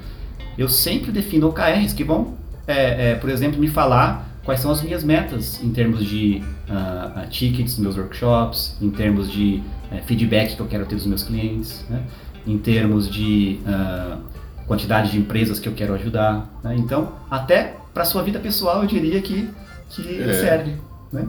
[0.59, 2.35] eu sempre defino OKRs que vão,
[2.67, 7.21] é, é, por exemplo, me falar quais são as minhas metas em termos de uh,
[7.21, 11.23] uh, tickets meus workshops, em termos de uh, feedback que eu quero ter dos meus
[11.23, 12.03] clientes, né,
[12.47, 14.19] em termos de ah,
[14.67, 16.47] quantidade de empresas que eu quero ajudar.
[16.63, 19.49] Né, então, até para a sua vida pessoal, eu diria que,
[19.89, 20.35] que é.
[20.35, 20.75] serve.
[21.11, 21.27] Né?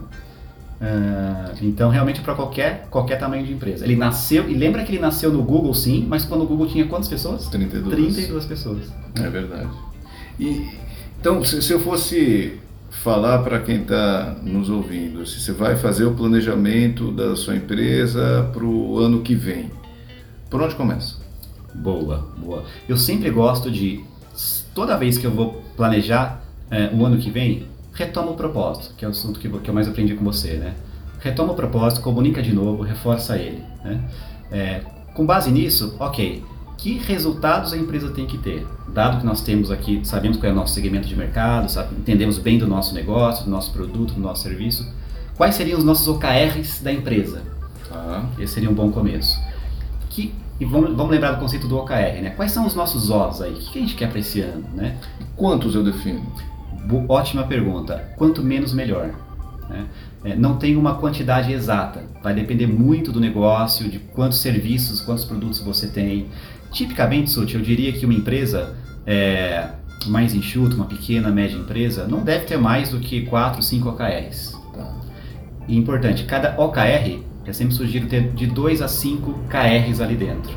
[0.82, 3.86] Uh, então, realmente, para qualquer, qualquer tamanho de empresa.
[3.86, 6.86] Ele nasceu, e lembra que ele nasceu no Google, sim, mas quando o Google tinha
[6.86, 7.48] quantas pessoas?
[7.48, 7.96] 32.
[7.96, 8.94] 32 pessoas.
[9.16, 9.70] É verdade.
[10.40, 10.68] E,
[11.20, 12.60] então, se, se eu fosse
[12.90, 18.50] falar para quem está nos ouvindo, se você vai fazer o planejamento da sua empresa
[18.54, 19.72] para o ano que vem,
[20.50, 21.16] por onde começa?
[21.74, 22.64] Boa, boa.
[22.88, 24.04] Eu sempre gosto de,
[24.74, 29.04] toda vez que eu vou planejar é, o ano que vem, retoma o propósito, que
[29.04, 30.76] é o assunto que, que eu mais aprendi com você, né?
[31.20, 34.04] Retoma o propósito, comunica de novo, reforça ele, né?
[34.52, 34.82] É,
[35.14, 36.44] com base nisso, ok,
[36.78, 38.68] que resultados a empresa tem que ter?
[38.90, 42.38] Dado que nós temos aqui, sabemos qual é o nosso segmento de mercado, sabe, entendemos
[42.38, 44.86] bem do nosso negócio, do nosso produto, do nosso serviço,
[45.36, 47.42] quais seriam os nossos OKRs da empresa?
[47.92, 48.26] Ah.
[48.38, 49.40] Esse seria um bom começo.
[50.10, 52.34] Que, e vamos, vamos, lembrar do conceito do OKR, né?
[52.36, 53.54] Quais são os nossos Os aí?
[53.54, 54.98] O que a gente quer para esse ano, né?
[55.36, 56.24] Quantos eu defino?
[57.08, 58.14] Ótima pergunta.
[58.16, 59.14] Quanto menos, melhor.
[59.70, 59.86] Né?
[60.24, 62.04] É, não tem uma quantidade exata.
[62.22, 66.28] Vai depender muito do negócio, de quantos serviços, quantos produtos você tem.
[66.72, 69.70] Tipicamente, Suti, eu diria que uma empresa é,
[70.08, 74.58] mais enxuta, uma pequena, média empresa, não deve ter mais do que 4, 5 OKRs.
[74.74, 74.94] Tá?
[75.68, 80.52] E importante, cada OKR, é sempre sugiro ter de 2 a 5 KRs ali dentro.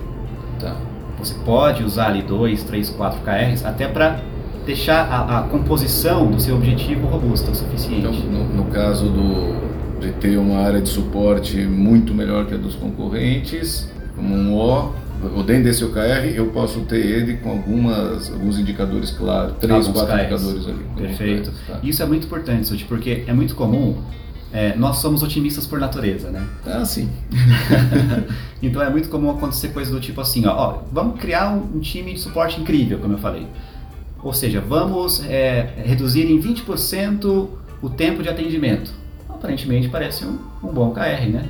[0.58, 0.76] Tá.
[1.18, 4.20] Você pode usar ali 2, 3, 4 KRs até para
[4.68, 8.00] deixar a, a, composição do seu objetivo robusta o suficiente.
[8.00, 12.58] Então, no, no caso do, de ter uma área de suporte muito melhor que a
[12.58, 14.92] dos concorrentes, como um O,
[15.38, 20.02] o dentro desse OKR, eu posso ter ele com algumas, alguns indicadores claros, três, Alguns
[20.02, 20.22] quatro KS.
[20.22, 20.84] indicadores ali.
[20.98, 21.52] Perfeito.
[21.66, 21.78] Tá.
[21.82, 23.96] Isso é muito importante, porque é muito comum
[24.52, 26.46] é, nós somos otimistas por natureza, né?
[26.66, 27.08] Ah, sim.
[28.62, 31.80] então é muito comum acontecer coisas do tipo assim, ó, ó vamos criar um, um,
[31.80, 33.46] time de suporte incrível, como eu falei.
[34.22, 37.48] Ou seja, vamos é, reduzir em 20%
[37.80, 38.92] o tempo de atendimento.
[39.28, 41.48] Aparentemente parece um, um bom KR, né?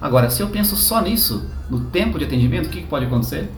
[0.00, 3.48] Agora, se eu penso só nisso, no tempo de atendimento, o que, que pode acontecer?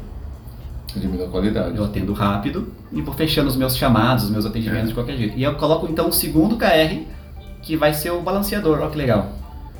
[0.95, 1.77] Diminui a qualidade.
[1.77, 4.89] Eu atendo rápido e vou fechando os meus chamados, os meus atendimentos é.
[4.89, 5.37] de qualquer jeito.
[5.37, 7.03] E eu coloco então um segundo KR,
[7.63, 8.79] que vai ser o balanceador.
[8.79, 9.33] Olha que legal.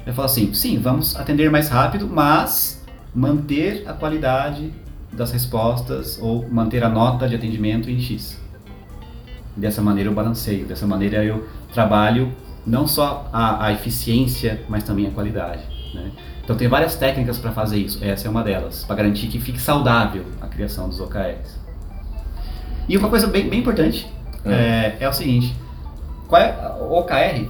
[0.05, 2.83] Eu falo assim, sim, vamos atender mais rápido, mas
[3.15, 4.73] manter a qualidade
[5.13, 8.44] das respostas ou manter a nota de atendimento em X.
[9.57, 12.33] Dessa maneira eu balanceio, dessa maneira eu trabalho
[12.67, 15.63] não só a, a eficiência, mas também a qualidade.
[15.95, 16.11] Né?
[16.43, 19.61] Então tem várias técnicas para fazer isso, essa é uma delas, para garantir que fique
[19.61, 21.59] saudável a criação dos OKRs.
[22.89, 24.07] E uma coisa bem, bem importante
[24.45, 24.53] é.
[24.53, 25.55] É, é, o seguinte,
[26.29, 27.49] qual é, o OKR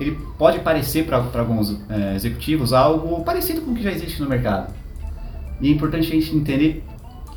[0.00, 4.28] ele pode parecer para alguns é, executivos algo parecido com o que já existe no
[4.28, 4.72] mercado.
[5.60, 6.84] E é importante a gente entender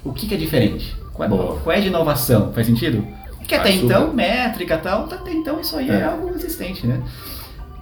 [0.03, 0.95] o que, que é diferente.
[1.13, 2.53] Qual, é, qual é de inovação?
[2.53, 3.05] Faz sentido?
[3.41, 7.01] Porque até então, métrica e tal, até então isso aí é, é algo existente, né?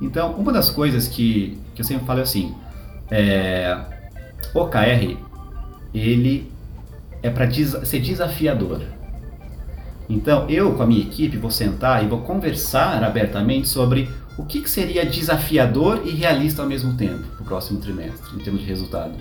[0.02, 2.56] Então, uma das coisas que, que eu sempre falo é assim,
[3.12, 3.78] é,
[4.54, 5.18] OKR,
[5.94, 6.52] ele
[7.22, 8.82] é para ser desafiador.
[10.10, 14.62] Então, eu com a minha equipe vou sentar e vou conversar abertamente sobre o que,
[14.62, 19.14] que seria desafiador e realista ao mesmo tempo no próximo trimestre, em termos de resultado.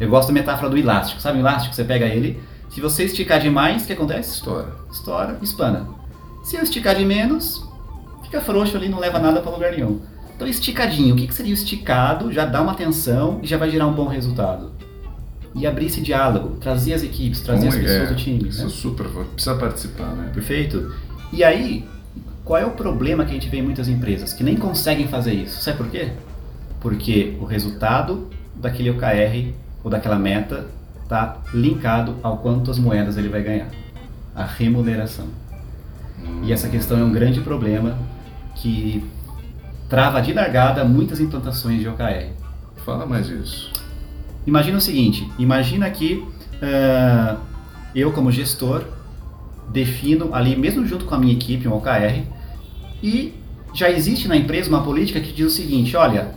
[0.00, 1.20] Eu gosto da metáfora do elástico.
[1.20, 1.74] Sabe o elástico?
[1.74, 4.36] Você pega ele, se você esticar demais, o que acontece?
[4.36, 4.76] Estoura.
[4.90, 5.88] Estoura, espana.
[6.44, 7.66] Se eu esticar de menos,
[8.22, 10.00] fica frouxo ali, não leva nada para lugar nenhum.
[10.36, 12.32] Então, esticadinho, o que, que seria o esticado?
[12.32, 14.72] Já dá uma atenção e já vai gerar um bom resultado.
[15.54, 18.06] E abrir esse diálogo, trazer as equipes, trazer as pessoas é?
[18.06, 18.48] do time.
[18.48, 18.66] Isso né?
[18.66, 20.30] é super, precisa participar, né?
[20.32, 20.94] Perfeito.
[21.32, 21.84] E aí,
[22.44, 24.32] qual é o problema que a gente vê em muitas empresas?
[24.32, 25.60] Que nem conseguem fazer isso.
[25.60, 26.12] Sabe por quê?
[26.80, 29.52] Porque o resultado daquele OKR
[29.82, 30.66] ou daquela meta
[31.08, 33.68] está linkado ao quantas moedas ele vai ganhar.
[34.34, 35.26] A remuneração.
[36.22, 36.42] Hum.
[36.44, 37.98] E essa questão é um grande problema
[38.54, 39.02] que
[39.88, 42.28] trava de largada muitas implantações de OKR.
[42.84, 43.72] Fala mais isso.
[44.46, 46.24] Imagina o seguinte, imagina que
[46.62, 47.38] uh,
[47.94, 48.84] eu como gestor
[49.70, 52.22] defino ali, mesmo junto com a minha equipe, um OKR,
[53.02, 53.34] e
[53.74, 56.34] já existe na empresa uma política que diz o seguinte, olha,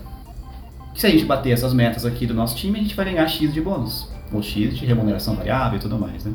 [0.93, 3.53] se a gente bater essas metas aqui do nosso time, a gente vai ganhar X
[3.53, 6.33] de bônus, ou X de remuneração variável e tudo mais, né?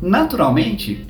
[0.00, 1.06] Naturalmente,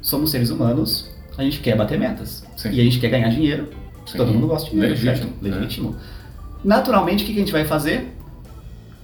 [0.00, 2.44] somos seres humanos, a gente quer bater metas.
[2.56, 2.70] Sim.
[2.72, 3.68] E a gente quer ganhar dinheiro.
[4.06, 4.18] Sim.
[4.18, 5.16] Todo mundo gosta de dinheiro, Legítimo.
[5.16, 5.42] Certo?
[5.42, 5.96] Legítimo.
[5.96, 6.68] É.
[6.68, 8.16] Naturalmente, o que a gente vai fazer?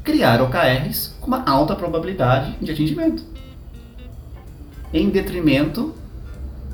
[0.02, 3.24] Criar OKRs com uma alta probabilidade de atingimento.
[4.92, 5.94] Em detrimento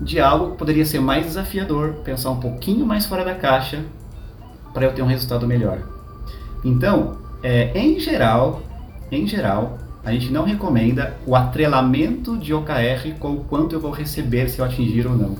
[0.01, 3.85] de algo que poderia ser mais desafiador, pensar um pouquinho mais fora da caixa
[4.75, 5.83] para eu ter um resultado melhor.
[6.65, 8.63] Então, é, em geral,
[9.13, 13.91] em geral, a gente não recomenda o atrelamento de OKR com o quanto eu vou
[13.91, 15.37] receber se eu atingir ou não.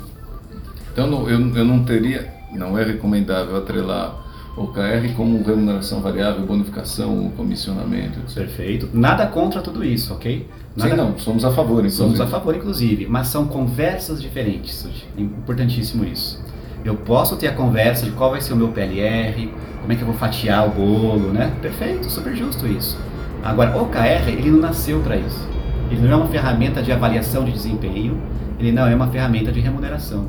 [0.93, 4.23] Então eu, eu não teria, não é recomendável atrelar
[4.57, 8.35] OKR como remuneração variável, bonificação, comissionamento, etc.
[8.35, 8.89] Perfeito.
[8.93, 10.47] Nada contra tudo isso, ok?
[10.77, 10.91] Nada...
[10.91, 11.97] Sim, não, somos a favor, inclusive.
[11.97, 14.87] Somos a favor, inclusive, mas são conversas diferentes.
[15.17, 16.43] É importantíssimo isso.
[16.85, 20.03] Eu posso ter a conversa de qual vai ser o meu PLR, como é que
[20.03, 21.53] eu vou fatiar o bolo, né?
[21.63, 22.99] Perfeito, super justo isso.
[23.43, 25.49] Agora, o OKR, ele não nasceu para isso.
[25.91, 28.21] Ele não é uma ferramenta de avaliação de desempenho,
[28.59, 30.29] ele não é uma ferramenta de remuneração.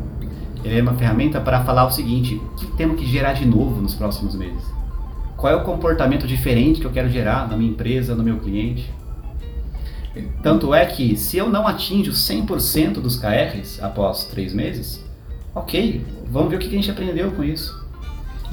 [0.64, 3.82] Ele é uma ferramenta para falar o seguinte: o que temos que gerar de novo
[3.82, 4.64] nos próximos meses?
[5.38, 8.90] Qual é o comportamento diferente que eu quero gerar na minha empresa, no meu cliente?
[10.42, 15.04] Tanto é que se eu não atinjo 100% dos KRs após três meses,
[15.54, 17.83] ok, vamos ver o que a gente aprendeu com isso.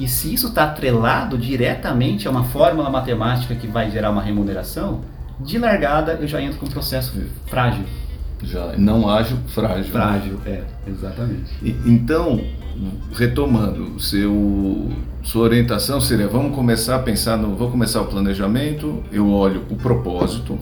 [0.01, 5.01] E se isso está atrelado diretamente a uma fórmula matemática que vai gerar uma remuneração,
[5.39, 7.13] de largada eu já entro com um processo
[7.45, 7.85] frágil.
[8.41, 9.91] Já, não ágil, frágil.
[9.91, 11.51] Frágil, é, exatamente.
[11.61, 12.41] E, então,
[13.13, 14.89] retomando, seu,
[15.21, 19.75] sua orientação seria, vamos começar a pensar no, vou começar o planejamento, eu olho o
[19.75, 20.57] propósito,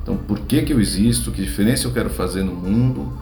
[0.00, 3.12] então por que que eu existo, que diferença eu quero fazer no mundo,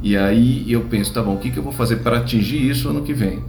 [0.00, 2.88] e aí eu penso, tá bom, o que, que eu vou fazer para atingir isso
[2.88, 3.42] ano que vem?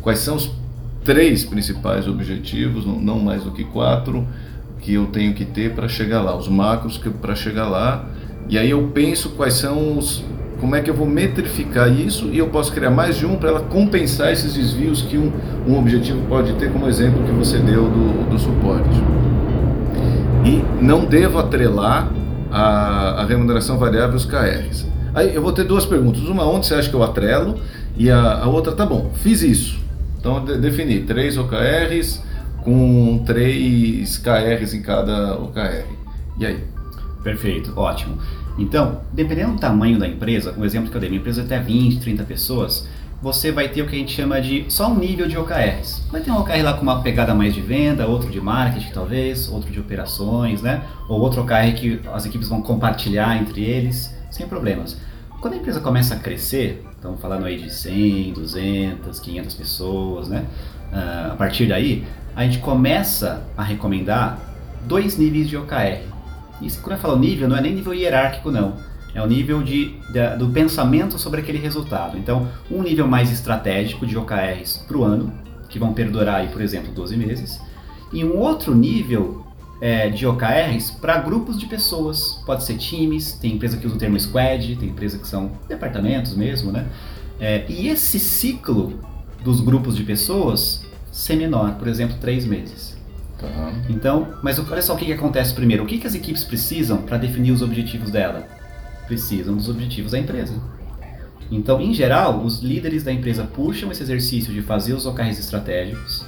[0.00, 0.63] Quais são os
[1.04, 4.26] três principais objetivos, não mais do que quatro,
[4.80, 8.06] que eu tenho que ter para chegar lá, os macros para chegar lá,
[8.48, 10.24] e aí eu penso quais são os,
[10.60, 13.50] como é que eu vou metrificar isso e eu posso criar mais de um para
[13.50, 15.32] ela compensar esses desvios que um,
[15.66, 19.02] um objetivo pode ter, como exemplo que você deu do, do suporte.
[20.44, 22.10] E não devo atrelar
[22.50, 24.86] a, a remuneração variável os KRs.
[25.14, 26.22] Aí eu vou ter duas perguntas.
[26.22, 27.56] Uma, onde você acha que eu atrelo?
[27.96, 29.83] E a, a outra, tá bom, fiz isso.
[30.24, 32.22] Então, de, defini três OKRs
[32.62, 35.84] com três KRs em cada OKR.
[36.38, 36.64] E aí?
[37.22, 38.16] Perfeito, ótimo.
[38.58, 41.58] Então, dependendo do tamanho da empresa, o exemplo que eu dei, minha empresa é até
[41.58, 42.88] 20, 30 pessoas,
[43.20, 46.06] você vai ter o que a gente chama de só um nível de OKRs.
[46.10, 49.46] Vai ter um OKR lá com uma pegada mais de venda, outro de marketing talvez,
[49.50, 50.84] outro de operações, né?
[51.06, 54.96] Ou outro OKR que as equipes vão compartilhar entre eles sem problemas.
[55.44, 60.46] Quando a empresa começa a crescer, estamos falando aí de 100, 200, 500 pessoas, né?
[60.90, 62.02] Uh, a partir daí,
[62.34, 64.38] a gente começa a recomendar
[64.86, 66.00] dois níveis de OKR.
[66.62, 68.76] E quando eu falo nível, não é nem nível hierárquico, não.
[69.14, 72.16] É o nível de, de do pensamento sobre aquele resultado.
[72.16, 75.30] Então, um nível mais estratégico de OKRs para o ano,
[75.68, 77.60] que vão perdurar aí, por exemplo, 12 meses.
[78.14, 79.44] E um outro nível
[79.80, 82.42] é, de OKRs para grupos de pessoas.
[82.46, 86.36] Pode ser times, tem empresa que usa o termo squad, tem empresa que são departamentos
[86.36, 86.86] mesmo, né?
[87.40, 88.98] É, e esse ciclo
[89.42, 92.96] dos grupos de pessoas ser menor, por exemplo, três meses.
[93.38, 93.72] Tá.
[93.88, 95.84] Então, mas olha só o que, que acontece primeiro.
[95.84, 98.48] O que, que as equipes precisam para definir os objetivos dela?
[99.06, 100.54] Precisam dos objetivos da empresa.
[101.50, 106.24] Então, em geral, os líderes da empresa puxam esse exercício de fazer os OKRs estratégicos,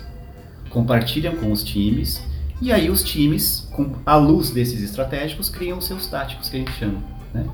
[0.68, 2.22] compartilham com os times,
[2.60, 6.58] e aí os times, com a luz desses estratégicos, criam os seus táticos, que a
[6.60, 6.98] gente chama.
[7.34, 7.46] Né?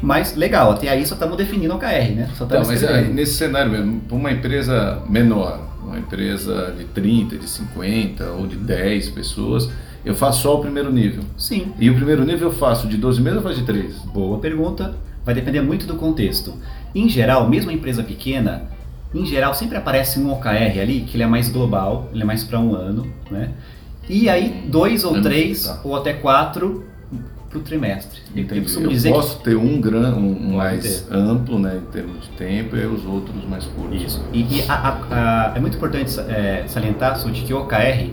[0.00, 2.30] Mas legal, até aí só estamos definindo o OKR, né?
[2.36, 7.38] Só Tá, mas aí, nesse cenário mesmo, para uma empresa menor, uma empresa de 30,
[7.38, 9.70] de 50 ou de 10 pessoas,
[10.04, 11.22] eu faço só o primeiro nível.
[11.38, 13.94] Sim, E o primeiro nível eu faço de 12 meses ou faço de 3?
[14.06, 14.94] Boa pergunta.
[15.24, 16.54] Vai depender muito do contexto.
[16.92, 18.64] Em geral, mesmo a empresa pequena,
[19.14, 22.42] em geral sempre aparece um OKR ali que ele é mais global, ele é mais
[22.42, 23.50] para um ano, né?
[24.12, 25.80] E aí dois ou Ano, três tá.
[25.84, 26.84] ou até quatro
[27.48, 28.20] para o trimestre.
[28.34, 28.60] Eu Entendi.
[28.62, 32.22] costumo Eu dizer que- posso ter um, gran, um Pode mais amplo, né, em termos
[32.24, 34.02] de tempo, e os outros mais curtos.
[34.02, 34.22] Isso.
[34.32, 38.10] E, e a- a- a- é muito importante é, salientar, Suti, que o OKR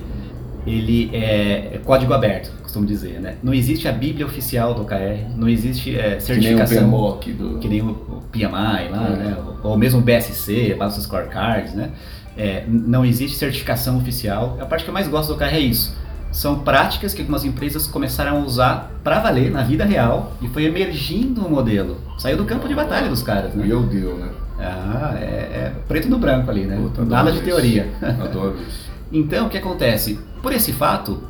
[0.67, 3.35] ele é, é código aberto, costumo dizer, né?
[3.41, 6.77] Não existe a bíblia oficial do OKR, não existe é, Que nem o certificação.
[6.83, 7.59] PMOC do...
[7.59, 9.15] que nem o, o PMI lá, É.
[9.17, 9.37] né?
[9.63, 11.91] Ou, mesmo o BSC, Base Scorecards, né?
[12.37, 14.57] É, não existe certificação oficial.
[14.61, 15.95] A parte que eu mais gosto do OKR é isso.
[16.31, 20.65] São práticas que algumas empresas começaram a usar para valer na vida real e foi
[20.65, 21.97] emergindo um modelo.
[22.19, 23.65] Saiu do campo de batalha dos caras, né?
[23.65, 24.29] Real deal, né?
[24.59, 26.75] Ah, é, é preto no branco ali, né?
[26.77, 27.45] Puta, Nada de isso.
[27.45, 27.89] teoria.
[28.01, 28.89] Adoro isso.
[29.11, 30.19] Então, o que acontece?
[30.39, 31.23] Por esse fato,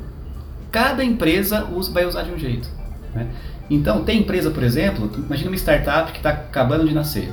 [0.70, 2.68] cada empresa vai usar de um jeito.
[3.14, 3.26] né?
[3.70, 7.32] Então, tem empresa, por exemplo, imagina uma startup que está acabando de nascer.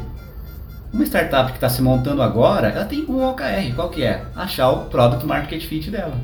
[0.92, 3.76] Uma startup que está se montando agora, ela tem um OKR.
[3.76, 4.26] Qual que é?
[4.36, 6.16] Achar o Product Market Fit dela.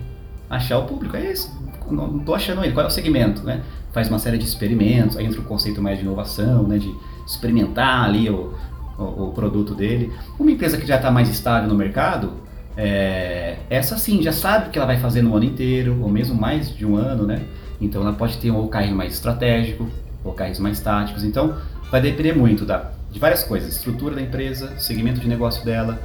[0.50, 1.52] Achar o público, é isso.
[1.92, 2.74] Não estou achando ele.
[2.74, 3.44] Qual é o segmento?
[3.44, 3.62] Né?
[3.92, 6.78] Faz uma série de experimentos, aí entra o conceito mais de inovação, né?
[6.78, 6.94] de
[7.28, 8.54] experimentar ali o,
[8.98, 10.12] o, o produto dele.
[10.40, 12.32] Uma empresa que já está mais estável no mercado,
[12.76, 16.40] é, essa sim, já sabe o que ela vai fazer no ano inteiro, ou mesmo
[16.40, 17.42] mais de um ano, né?
[17.80, 19.88] Então ela pode ter um OKR mais estratégico,
[20.24, 21.24] OKRs mais táticos.
[21.24, 21.56] Então
[21.92, 26.02] vai depender muito da, de várias coisas: estrutura da empresa, segmento de negócio dela,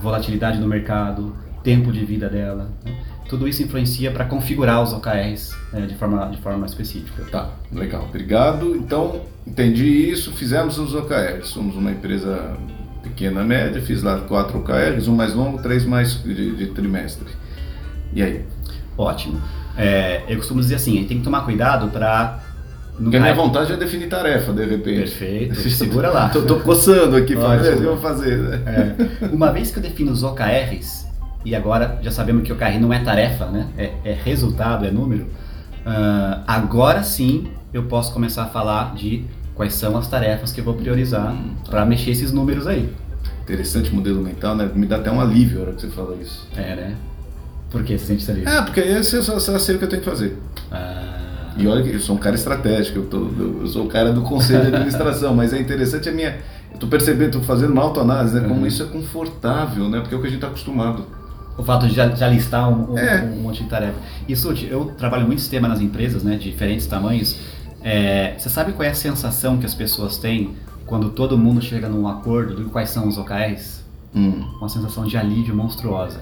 [0.00, 2.70] volatilidade no mercado, tempo de vida dela.
[2.84, 2.96] né?
[3.28, 7.24] Tudo isso influencia para configurar os OKRs né, de, forma, de forma específica.
[7.30, 8.04] Tá, legal.
[8.04, 8.76] Obrigado.
[8.76, 11.48] Então, entendi isso, fizemos os OKRs.
[11.48, 12.56] Somos uma empresa
[13.02, 17.26] pequena, média, fiz lá quatro OKRs, um mais longo, três mais de, de trimestre.
[18.12, 18.44] E aí?
[18.98, 19.40] Ótimo.
[19.78, 22.41] É, eu costumo dizer assim: a gente tem que tomar cuidado para.
[22.96, 24.98] Porque a minha vontade é definir tarefa, de repente.
[25.10, 26.28] Perfeito, segura lá.
[26.28, 27.64] Tô, tô coçando aqui, falando.
[27.66, 28.36] "É, o que eu vou fazer?
[28.38, 28.60] né?"
[29.22, 31.06] É, uma vez que eu defino os OKRs,
[31.44, 33.66] e agora já sabemos que o OKR não é tarefa, né?
[33.76, 35.26] É, é resultado, é número.
[35.84, 39.24] ah, agora sim eu posso começar a falar de
[39.54, 41.70] quais são as tarefas que eu vou priorizar Hum, tá.
[41.70, 42.88] para mexer esses números aí.
[43.42, 44.70] Interessante modelo mental, né?
[44.74, 46.46] Me dá até um alívio a hora que você fala isso.
[46.56, 46.94] É, né?
[47.70, 48.44] Por que você sente isso ali?
[48.46, 50.38] Ah, porque aí eu só, só sei o que eu tenho que fazer.
[50.70, 53.28] Ah, E olha que eu sou um cara estratégico, eu, tô,
[53.60, 56.36] eu sou o cara do conselho de administração, mas é interessante a minha.
[56.72, 58.48] Eu tô percebendo, tô fazendo uma autoanálise, né?
[58.48, 58.66] Como Uhum.
[58.66, 60.00] isso é confortável, né?
[60.00, 61.04] Porque é o que a gente tá acostumado.
[61.58, 63.22] o fato de já, já listar um, um- É.
[63.22, 63.98] um monte de tarefa.
[64.34, 67.36] Suti, eu trabalho muito sistema nas empresas, né, de diferentes tamanhos.
[67.82, 70.54] É, você sabe qual é a sensação que as pessoas têm
[70.86, 73.82] quando todo mundo chega num acordo de quais são os OKRs?
[74.16, 74.42] Hum.
[74.58, 76.20] Uma sensação de alívio monstruosa.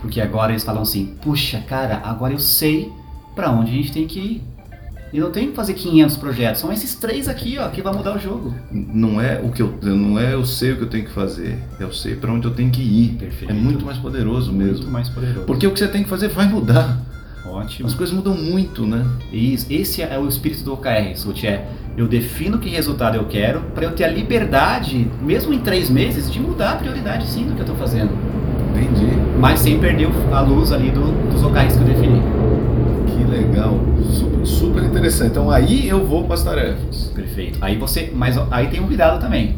[0.00, 2.90] Porque agora eles falam assim: puxa, cara, agora eu sei
[3.34, 4.42] pra onde a gente tem que ir.
[5.12, 8.14] E não tem que fazer 500 projetos, são esses três aqui, ó, que vai mudar
[8.16, 8.54] o jogo.
[8.70, 11.58] Não é o que eu não é eu sei o que eu tenho que fazer,
[11.80, 13.16] eu sei para onde eu tenho que ir.
[13.18, 13.50] Perfeito.
[13.50, 14.74] É muito mais poderoso mesmo.
[14.82, 15.46] Muito mais poderoso.
[15.46, 16.96] Porque o que você tem que fazer vai mudar.
[17.44, 17.88] Ótimo.
[17.88, 19.04] As coisas mudam muito, né?
[19.32, 21.66] Isso, esse é o espírito do OKR, Suti, é
[21.96, 26.30] eu defino que resultado eu quero para eu ter a liberdade, mesmo em três meses,
[26.30, 28.10] de mudar a prioridade sim do que eu estou fazendo,
[28.70, 29.10] Entendi.
[29.40, 32.22] mas sem perder a luz ali do- dos OKRs que eu defini.
[33.20, 33.78] Que legal.
[34.12, 35.30] Super, super interessante.
[35.30, 37.12] Então aí eu vou para as tarefas.
[37.14, 37.58] Perfeito.
[37.60, 39.56] Aí você, mas aí tem um cuidado também.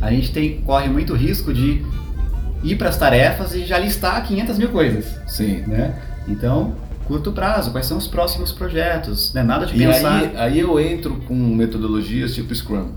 [0.00, 1.82] A gente tem corre muito risco de
[2.62, 5.62] ir para as tarefas e já listar 500 mil coisas, Sim.
[5.66, 5.94] né?
[6.26, 6.74] Então,
[7.06, 9.42] curto prazo, quais são os próximos projetos, né?
[9.42, 12.88] Nada de E pensar, aí, aí eu entro com metodologias tipo Scrum,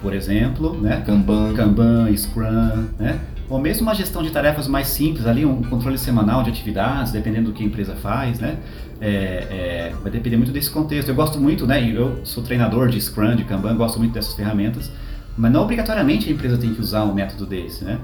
[0.00, 1.02] por exemplo, né?
[1.06, 1.54] Kanban.
[1.54, 3.18] Kanban, Scrum, né?
[3.48, 7.50] Ou mesmo uma gestão de tarefas mais simples, ali um controle semanal de atividades, dependendo
[7.50, 8.56] do que a empresa faz, né?
[9.04, 11.08] É, é, vai depender muito desse contexto.
[11.08, 11.82] Eu gosto muito, né?
[11.84, 14.90] Eu sou treinador de Scrum, de Kanban, gosto muito dessas ferramentas,
[15.36, 17.98] mas não obrigatoriamente a empresa tem que usar um método desse, né?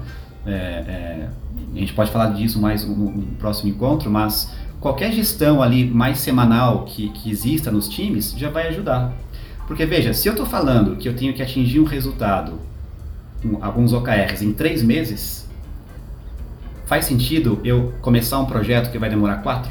[0.45, 1.29] É, é,
[1.73, 6.19] a gente pode falar disso mais no, no próximo encontro, mas qualquer gestão ali mais
[6.19, 9.13] semanal que, que exista nos times já vai ajudar.
[9.67, 12.59] Porque veja, se eu estou falando que eu tenho que atingir um resultado,
[13.61, 15.49] alguns OKRs, em três meses,
[16.89, 19.69] Faz sentido eu começar um projeto que vai demorar quatro?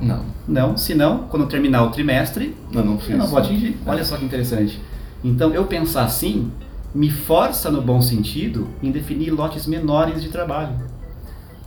[0.00, 0.24] Não.
[0.46, 3.76] Não, senão, quando terminar o trimestre, Não, não eu não vou atingir.
[3.86, 4.80] Olha só que interessante.
[5.22, 6.50] Então, eu pensar assim
[6.94, 10.76] me força, no bom sentido, em definir lotes menores de trabalho.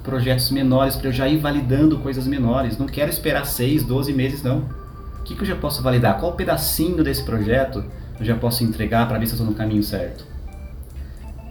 [0.04, 2.78] Projetos menores para eu já ir validando coisas menores.
[2.78, 4.60] Não quero esperar 6, 12 meses, não.
[5.20, 6.18] O que, que eu já posso validar?
[6.18, 7.84] Qual pedacinho desse projeto
[8.18, 10.26] eu já posso entregar para ver se eu estou no caminho certo?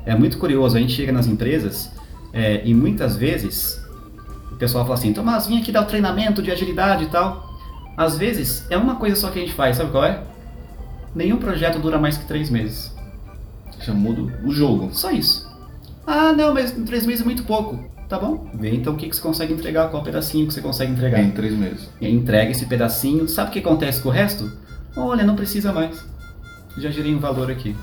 [0.07, 1.93] É muito curioso, a gente chega nas empresas
[2.33, 3.85] é, e muitas vezes
[4.57, 7.55] o pessoal fala assim, Tomás, vim aqui dar o treinamento de agilidade e tal.
[7.95, 10.23] Às vezes é uma coisa só que a gente faz, sabe qual é?
[11.15, 12.95] Nenhum projeto dura mais que três meses.
[13.81, 14.89] Já muda o jogo.
[14.93, 15.47] Só isso.
[16.07, 17.79] Ah, não, mas em três meses é muito pouco.
[18.09, 20.93] Tá bom, vê então o que, que você consegue entregar, qual pedacinho que você consegue
[20.93, 21.21] entregar.
[21.21, 21.91] Em três meses.
[22.01, 24.51] E aí entrega esse pedacinho, sabe o que acontece com o resto?
[24.97, 26.03] Olha, não precisa mais.
[26.79, 27.77] Já gerei um valor aqui.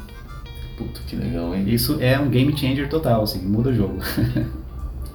[0.76, 1.66] Puta, que legal, hein?
[1.68, 4.00] Isso é um game changer total, assim, muda o jogo.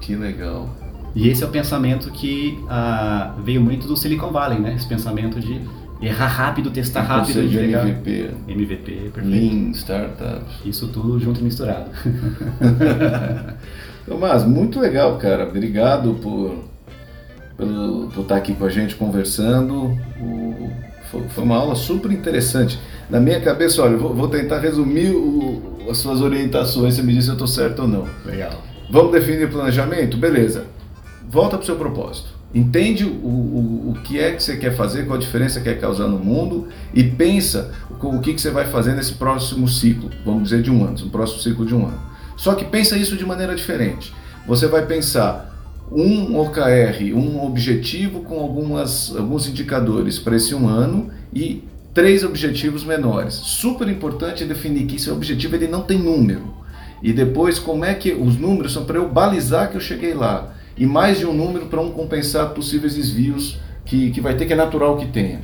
[0.09, 0.70] Que legal.
[1.14, 4.74] E esse é o pensamento que ah, veio muito do Silicon Valley, né?
[4.74, 5.61] Esse pensamento de
[6.00, 7.86] errar rápido, testar rápido, entregar.
[7.88, 9.28] MVP, MVP, perfeito.
[9.28, 10.54] Lean, Startups.
[10.64, 11.90] Isso tudo junto e misturado.
[14.06, 15.46] Tomás, muito legal, cara.
[15.48, 16.64] Obrigado por,
[17.56, 19.96] pelo, por estar aqui com a gente conversando.
[20.20, 20.70] O-
[21.11, 22.78] foi, foi uma aula super interessante.
[23.09, 26.94] Na minha cabeça, olha, vou, vou tentar resumir o- as suas orientações.
[26.94, 28.06] Você me diz se eu estou certo ou não.
[28.24, 28.52] Legal.
[28.90, 30.16] Vamos definir o planejamento?
[30.16, 30.66] Beleza.
[31.29, 32.29] Volta para o seu propósito.
[32.55, 35.79] Entende o, o, o que é que você quer fazer, qual a diferença que quer
[35.79, 40.11] causar no mundo e pensa o, o que, que você vai fazer nesse próximo ciclo,
[40.24, 42.01] vamos dizer de um ano, no próximo ciclo de um ano.
[42.37, 44.14] Só que pensa isso de maneira diferente.
[44.47, 45.49] Você vai pensar
[45.93, 52.85] um OKR, um objetivo com algumas, alguns indicadores para esse um ano e três objetivos
[52.85, 53.35] menores.
[53.35, 56.55] Super importante definir que esse objetivo ele não tem número.
[57.03, 60.55] E depois como é que os números são para eu balizar que eu cheguei lá.
[60.79, 64.53] E mais de um número para um compensar possíveis desvios que, que vai ter que
[64.53, 65.41] é natural que tenha.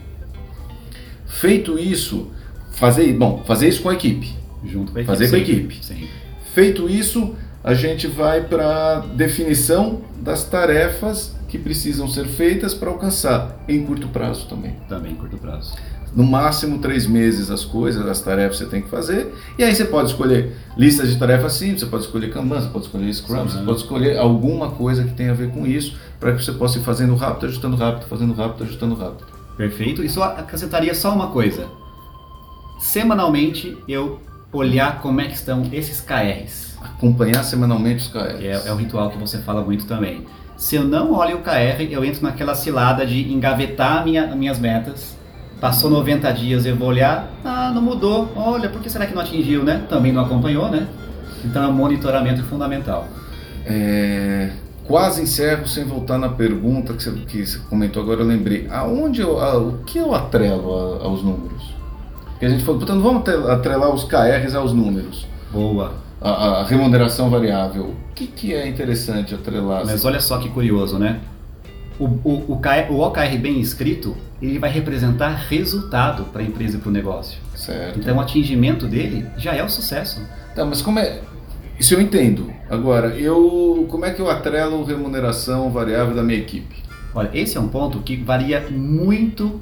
[1.26, 2.30] Feito isso,
[2.72, 4.32] fazer, bom, fazer isso com a equipe.
[4.64, 5.16] Junto com a equipe.
[5.16, 5.84] Fazer com a equipe.
[5.84, 6.08] Sempre.
[6.54, 13.64] Feito isso, a gente vai para definição das tarefas que precisam ser feitas para alcançar
[13.68, 14.76] em curto prazo também.
[14.88, 15.74] Também em curto prazo.
[16.14, 19.34] No máximo três meses as coisas, as tarefas que você tem que fazer.
[19.58, 22.84] E aí você pode escolher listas de tarefas simples, você pode escolher Kanban, você pode
[22.84, 26.44] escolher Scrum, você pode escolher alguma coisa que tenha a ver com isso, para que
[26.44, 29.24] você possa ir fazendo rápido, ajustando rápido, fazendo rápido, ajustando rápido.
[29.56, 30.04] Perfeito.
[30.04, 31.66] E só acrescentaria só uma coisa.
[32.78, 34.20] Semanalmente eu
[34.52, 36.76] olhar como é que estão esses KRs.
[36.80, 38.44] Acompanhar semanalmente os KRs.
[38.44, 40.24] É, é o ritual que você fala muito também.
[40.56, 45.16] Se eu não olho o KR, eu entro naquela cilada de engavetar minha, minhas metas.
[45.64, 48.30] Passou 90 dias, eu vou olhar, ah, não mudou.
[48.36, 49.82] Olha, por que será que não atingiu, né?
[49.88, 50.86] Também não acompanhou, né?
[51.42, 53.08] Então, é um monitoramento fundamental.
[53.64, 54.50] É,
[54.86, 58.68] quase encerro sem voltar na pergunta que você, que você comentou agora, eu lembrei.
[58.70, 61.72] Aonde eu, a- o que eu atrelo a- aos números?
[62.32, 65.26] Porque a gente falou, portanto, vamos atrel- atrelar os KRs aos números.
[65.50, 65.94] Boa.
[66.20, 67.84] A, a remuneração variável.
[68.10, 69.82] O que, que é interessante atrelar?
[69.86, 71.20] Mas olha só que curioso, né?
[71.98, 74.14] O, o, o, KR o OKR bem escrito,
[74.46, 77.38] ele vai representar resultado para a empresa e para o negócio.
[77.54, 77.98] Certo.
[77.98, 80.20] Então, o atingimento dele já é o sucesso.
[80.54, 81.20] Tá, mas como é.
[81.78, 82.52] Isso eu entendo.
[82.70, 83.86] Agora, eu.
[83.90, 86.76] Como é que eu atrelo remuneração variável da minha equipe?
[87.14, 89.60] Olha, esse é um ponto que varia muito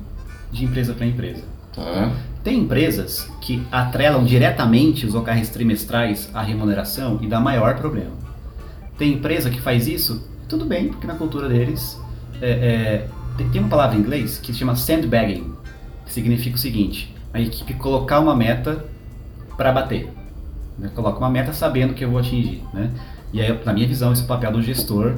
[0.51, 1.43] de empresa para empresa.
[1.75, 2.13] Tá?
[2.43, 8.11] Tem empresas que atrelam diretamente os OKRs trimestrais à remuneração e dá maior problema.
[8.99, 11.99] Tem empresa que faz isso, tudo bem, porque na cultura deles
[12.41, 15.53] é, é, tem, uma palavra em inglês que se chama sandbagging,
[16.05, 18.85] que significa o seguinte: a equipe colocar uma meta
[19.57, 20.13] para bater.
[20.79, 20.91] Né?
[20.95, 22.63] Coloca uma meta sabendo que eu vou atingir.
[22.73, 22.91] Né?
[23.33, 25.15] E aí, na minha visão, esse é o papel do gestor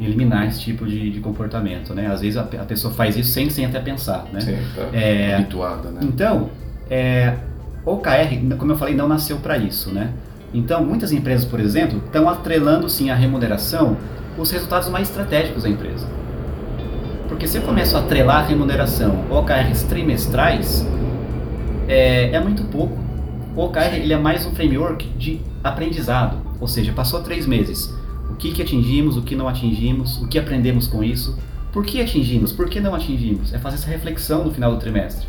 [0.00, 1.92] eliminar esse tipo de, de comportamento.
[1.94, 2.06] Né?
[2.06, 4.26] Às vezes a, a pessoa faz isso sem, sem até pensar.
[4.32, 4.40] Né?
[4.40, 5.34] Sim, tá É.
[5.34, 6.00] habituada, né?
[6.02, 6.50] Então,
[6.88, 7.34] é,
[7.84, 10.12] o OKR, como eu falei, não nasceu para isso, né?
[10.54, 13.96] Então, muitas empresas, por exemplo, estão atrelando sim a remuneração
[14.38, 16.06] os resultados mais estratégicos da empresa.
[17.28, 20.86] Porque se eu começo a atrelar a remuneração OKRs trimestrais,
[21.86, 22.96] é, é muito pouco.
[23.54, 27.94] O OKR ele é mais um framework de aprendizado, ou seja, passou três meses.
[28.30, 31.38] O que, que atingimos, o que não atingimos, o que aprendemos com isso,
[31.72, 33.52] por que atingimos, por que não atingimos.
[33.52, 35.26] É fazer essa reflexão no final do trimestre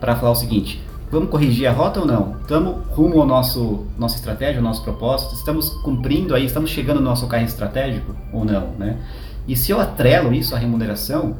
[0.00, 2.36] para falar o seguinte: vamos corrigir a rota ou não?
[2.40, 5.34] Estamos rumo ao nosso nossa estratégia, ao nosso propósito?
[5.34, 6.46] Estamos cumprindo aí?
[6.46, 8.98] Estamos chegando no nosso OKR estratégico ou não, né?
[9.46, 11.36] E se eu atrelo isso à remuneração,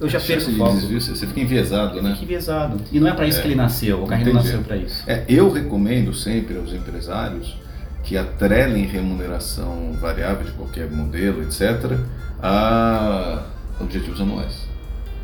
[0.00, 0.74] eu já perco o foco.
[0.74, 2.12] desvio, você fica enviesado, né?
[2.12, 2.80] Fica enviesado.
[2.90, 3.42] E não é para isso É.
[3.42, 4.32] que ele nasceu, o não Entendi.
[4.32, 5.02] nasceu para isso.
[5.06, 7.56] É, eu recomendo sempre aos empresários
[8.02, 11.98] que atrelem remuneração variável de qualquer modelo, etc.,
[12.42, 13.42] a
[13.78, 14.68] objetivos anuais.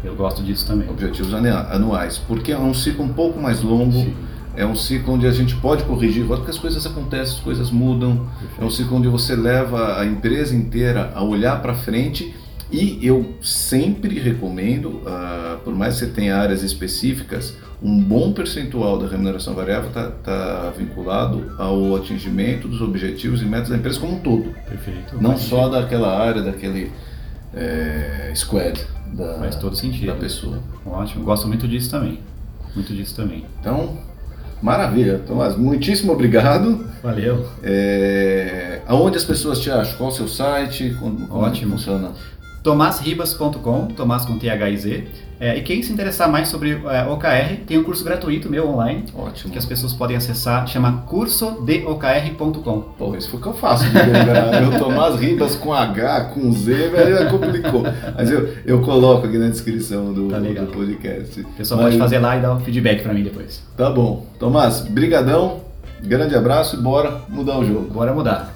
[0.04, 0.88] Eu gosto disso também.
[0.88, 3.92] Objetivos anuais, porque é um ciclo um pouco mais longo.
[3.92, 4.14] Sim.
[4.56, 8.26] É um ciclo onde a gente pode corrigir, porque as coisas acontecem, as coisas mudam.
[8.40, 8.62] Perfeito.
[8.62, 12.34] É um ciclo onde você leva a empresa inteira a olhar para frente
[12.70, 18.98] e eu sempre recomendo, uh, por mais que você tenha áreas específicas, um bom percentual
[18.98, 24.14] da remuneração variável está tá vinculado ao atingimento dos objetivos e metas da empresa como
[24.14, 24.52] um todo.
[24.68, 25.16] Perfeito.
[25.20, 26.90] Não só daquela área, daquele
[27.54, 30.06] é, squad da, Faz todo sentido.
[30.06, 30.58] da pessoa.
[30.84, 32.18] Ótimo, gosto muito disso também.
[32.74, 33.44] Muito disso também.
[33.60, 33.96] Então,
[34.62, 35.18] maravilha.
[35.26, 36.86] Tomás, muitíssimo obrigado.
[37.02, 37.46] Valeu.
[37.62, 39.96] É, aonde as pessoas te acham?
[39.96, 40.96] Qual o seu site?
[40.98, 41.72] Como, Ótimo.
[41.72, 42.12] Como funciona?
[42.62, 45.04] tomasribas.com, Tomás com T-H-I-Z.
[45.38, 49.04] É, e quem se interessar mais sobre é, OKR, tem um curso gratuito meu online.
[49.14, 49.52] Ótimo.
[49.52, 52.80] Que as pessoas podem acessar, chama cursodokr.com.
[52.98, 57.30] Pô, isso foi o que eu faço meu Tomás Ribas com H, com Z, velho,
[57.30, 57.82] complicou.
[58.16, 61.40] Mas eu, eu coloco aqui na descrição do, tá do podcast.
[61.40, 63.62] O pessoal Mas, pode fazer lá e dar um feedback para mim depois.
[63.76, 64.26] Tá bom.
[64.38, 65.60] Tomás, brigadão,
[66.02, 67.90] grande abraço e bora mudar o jogo.
[67.92, 68.54] Bora mudar.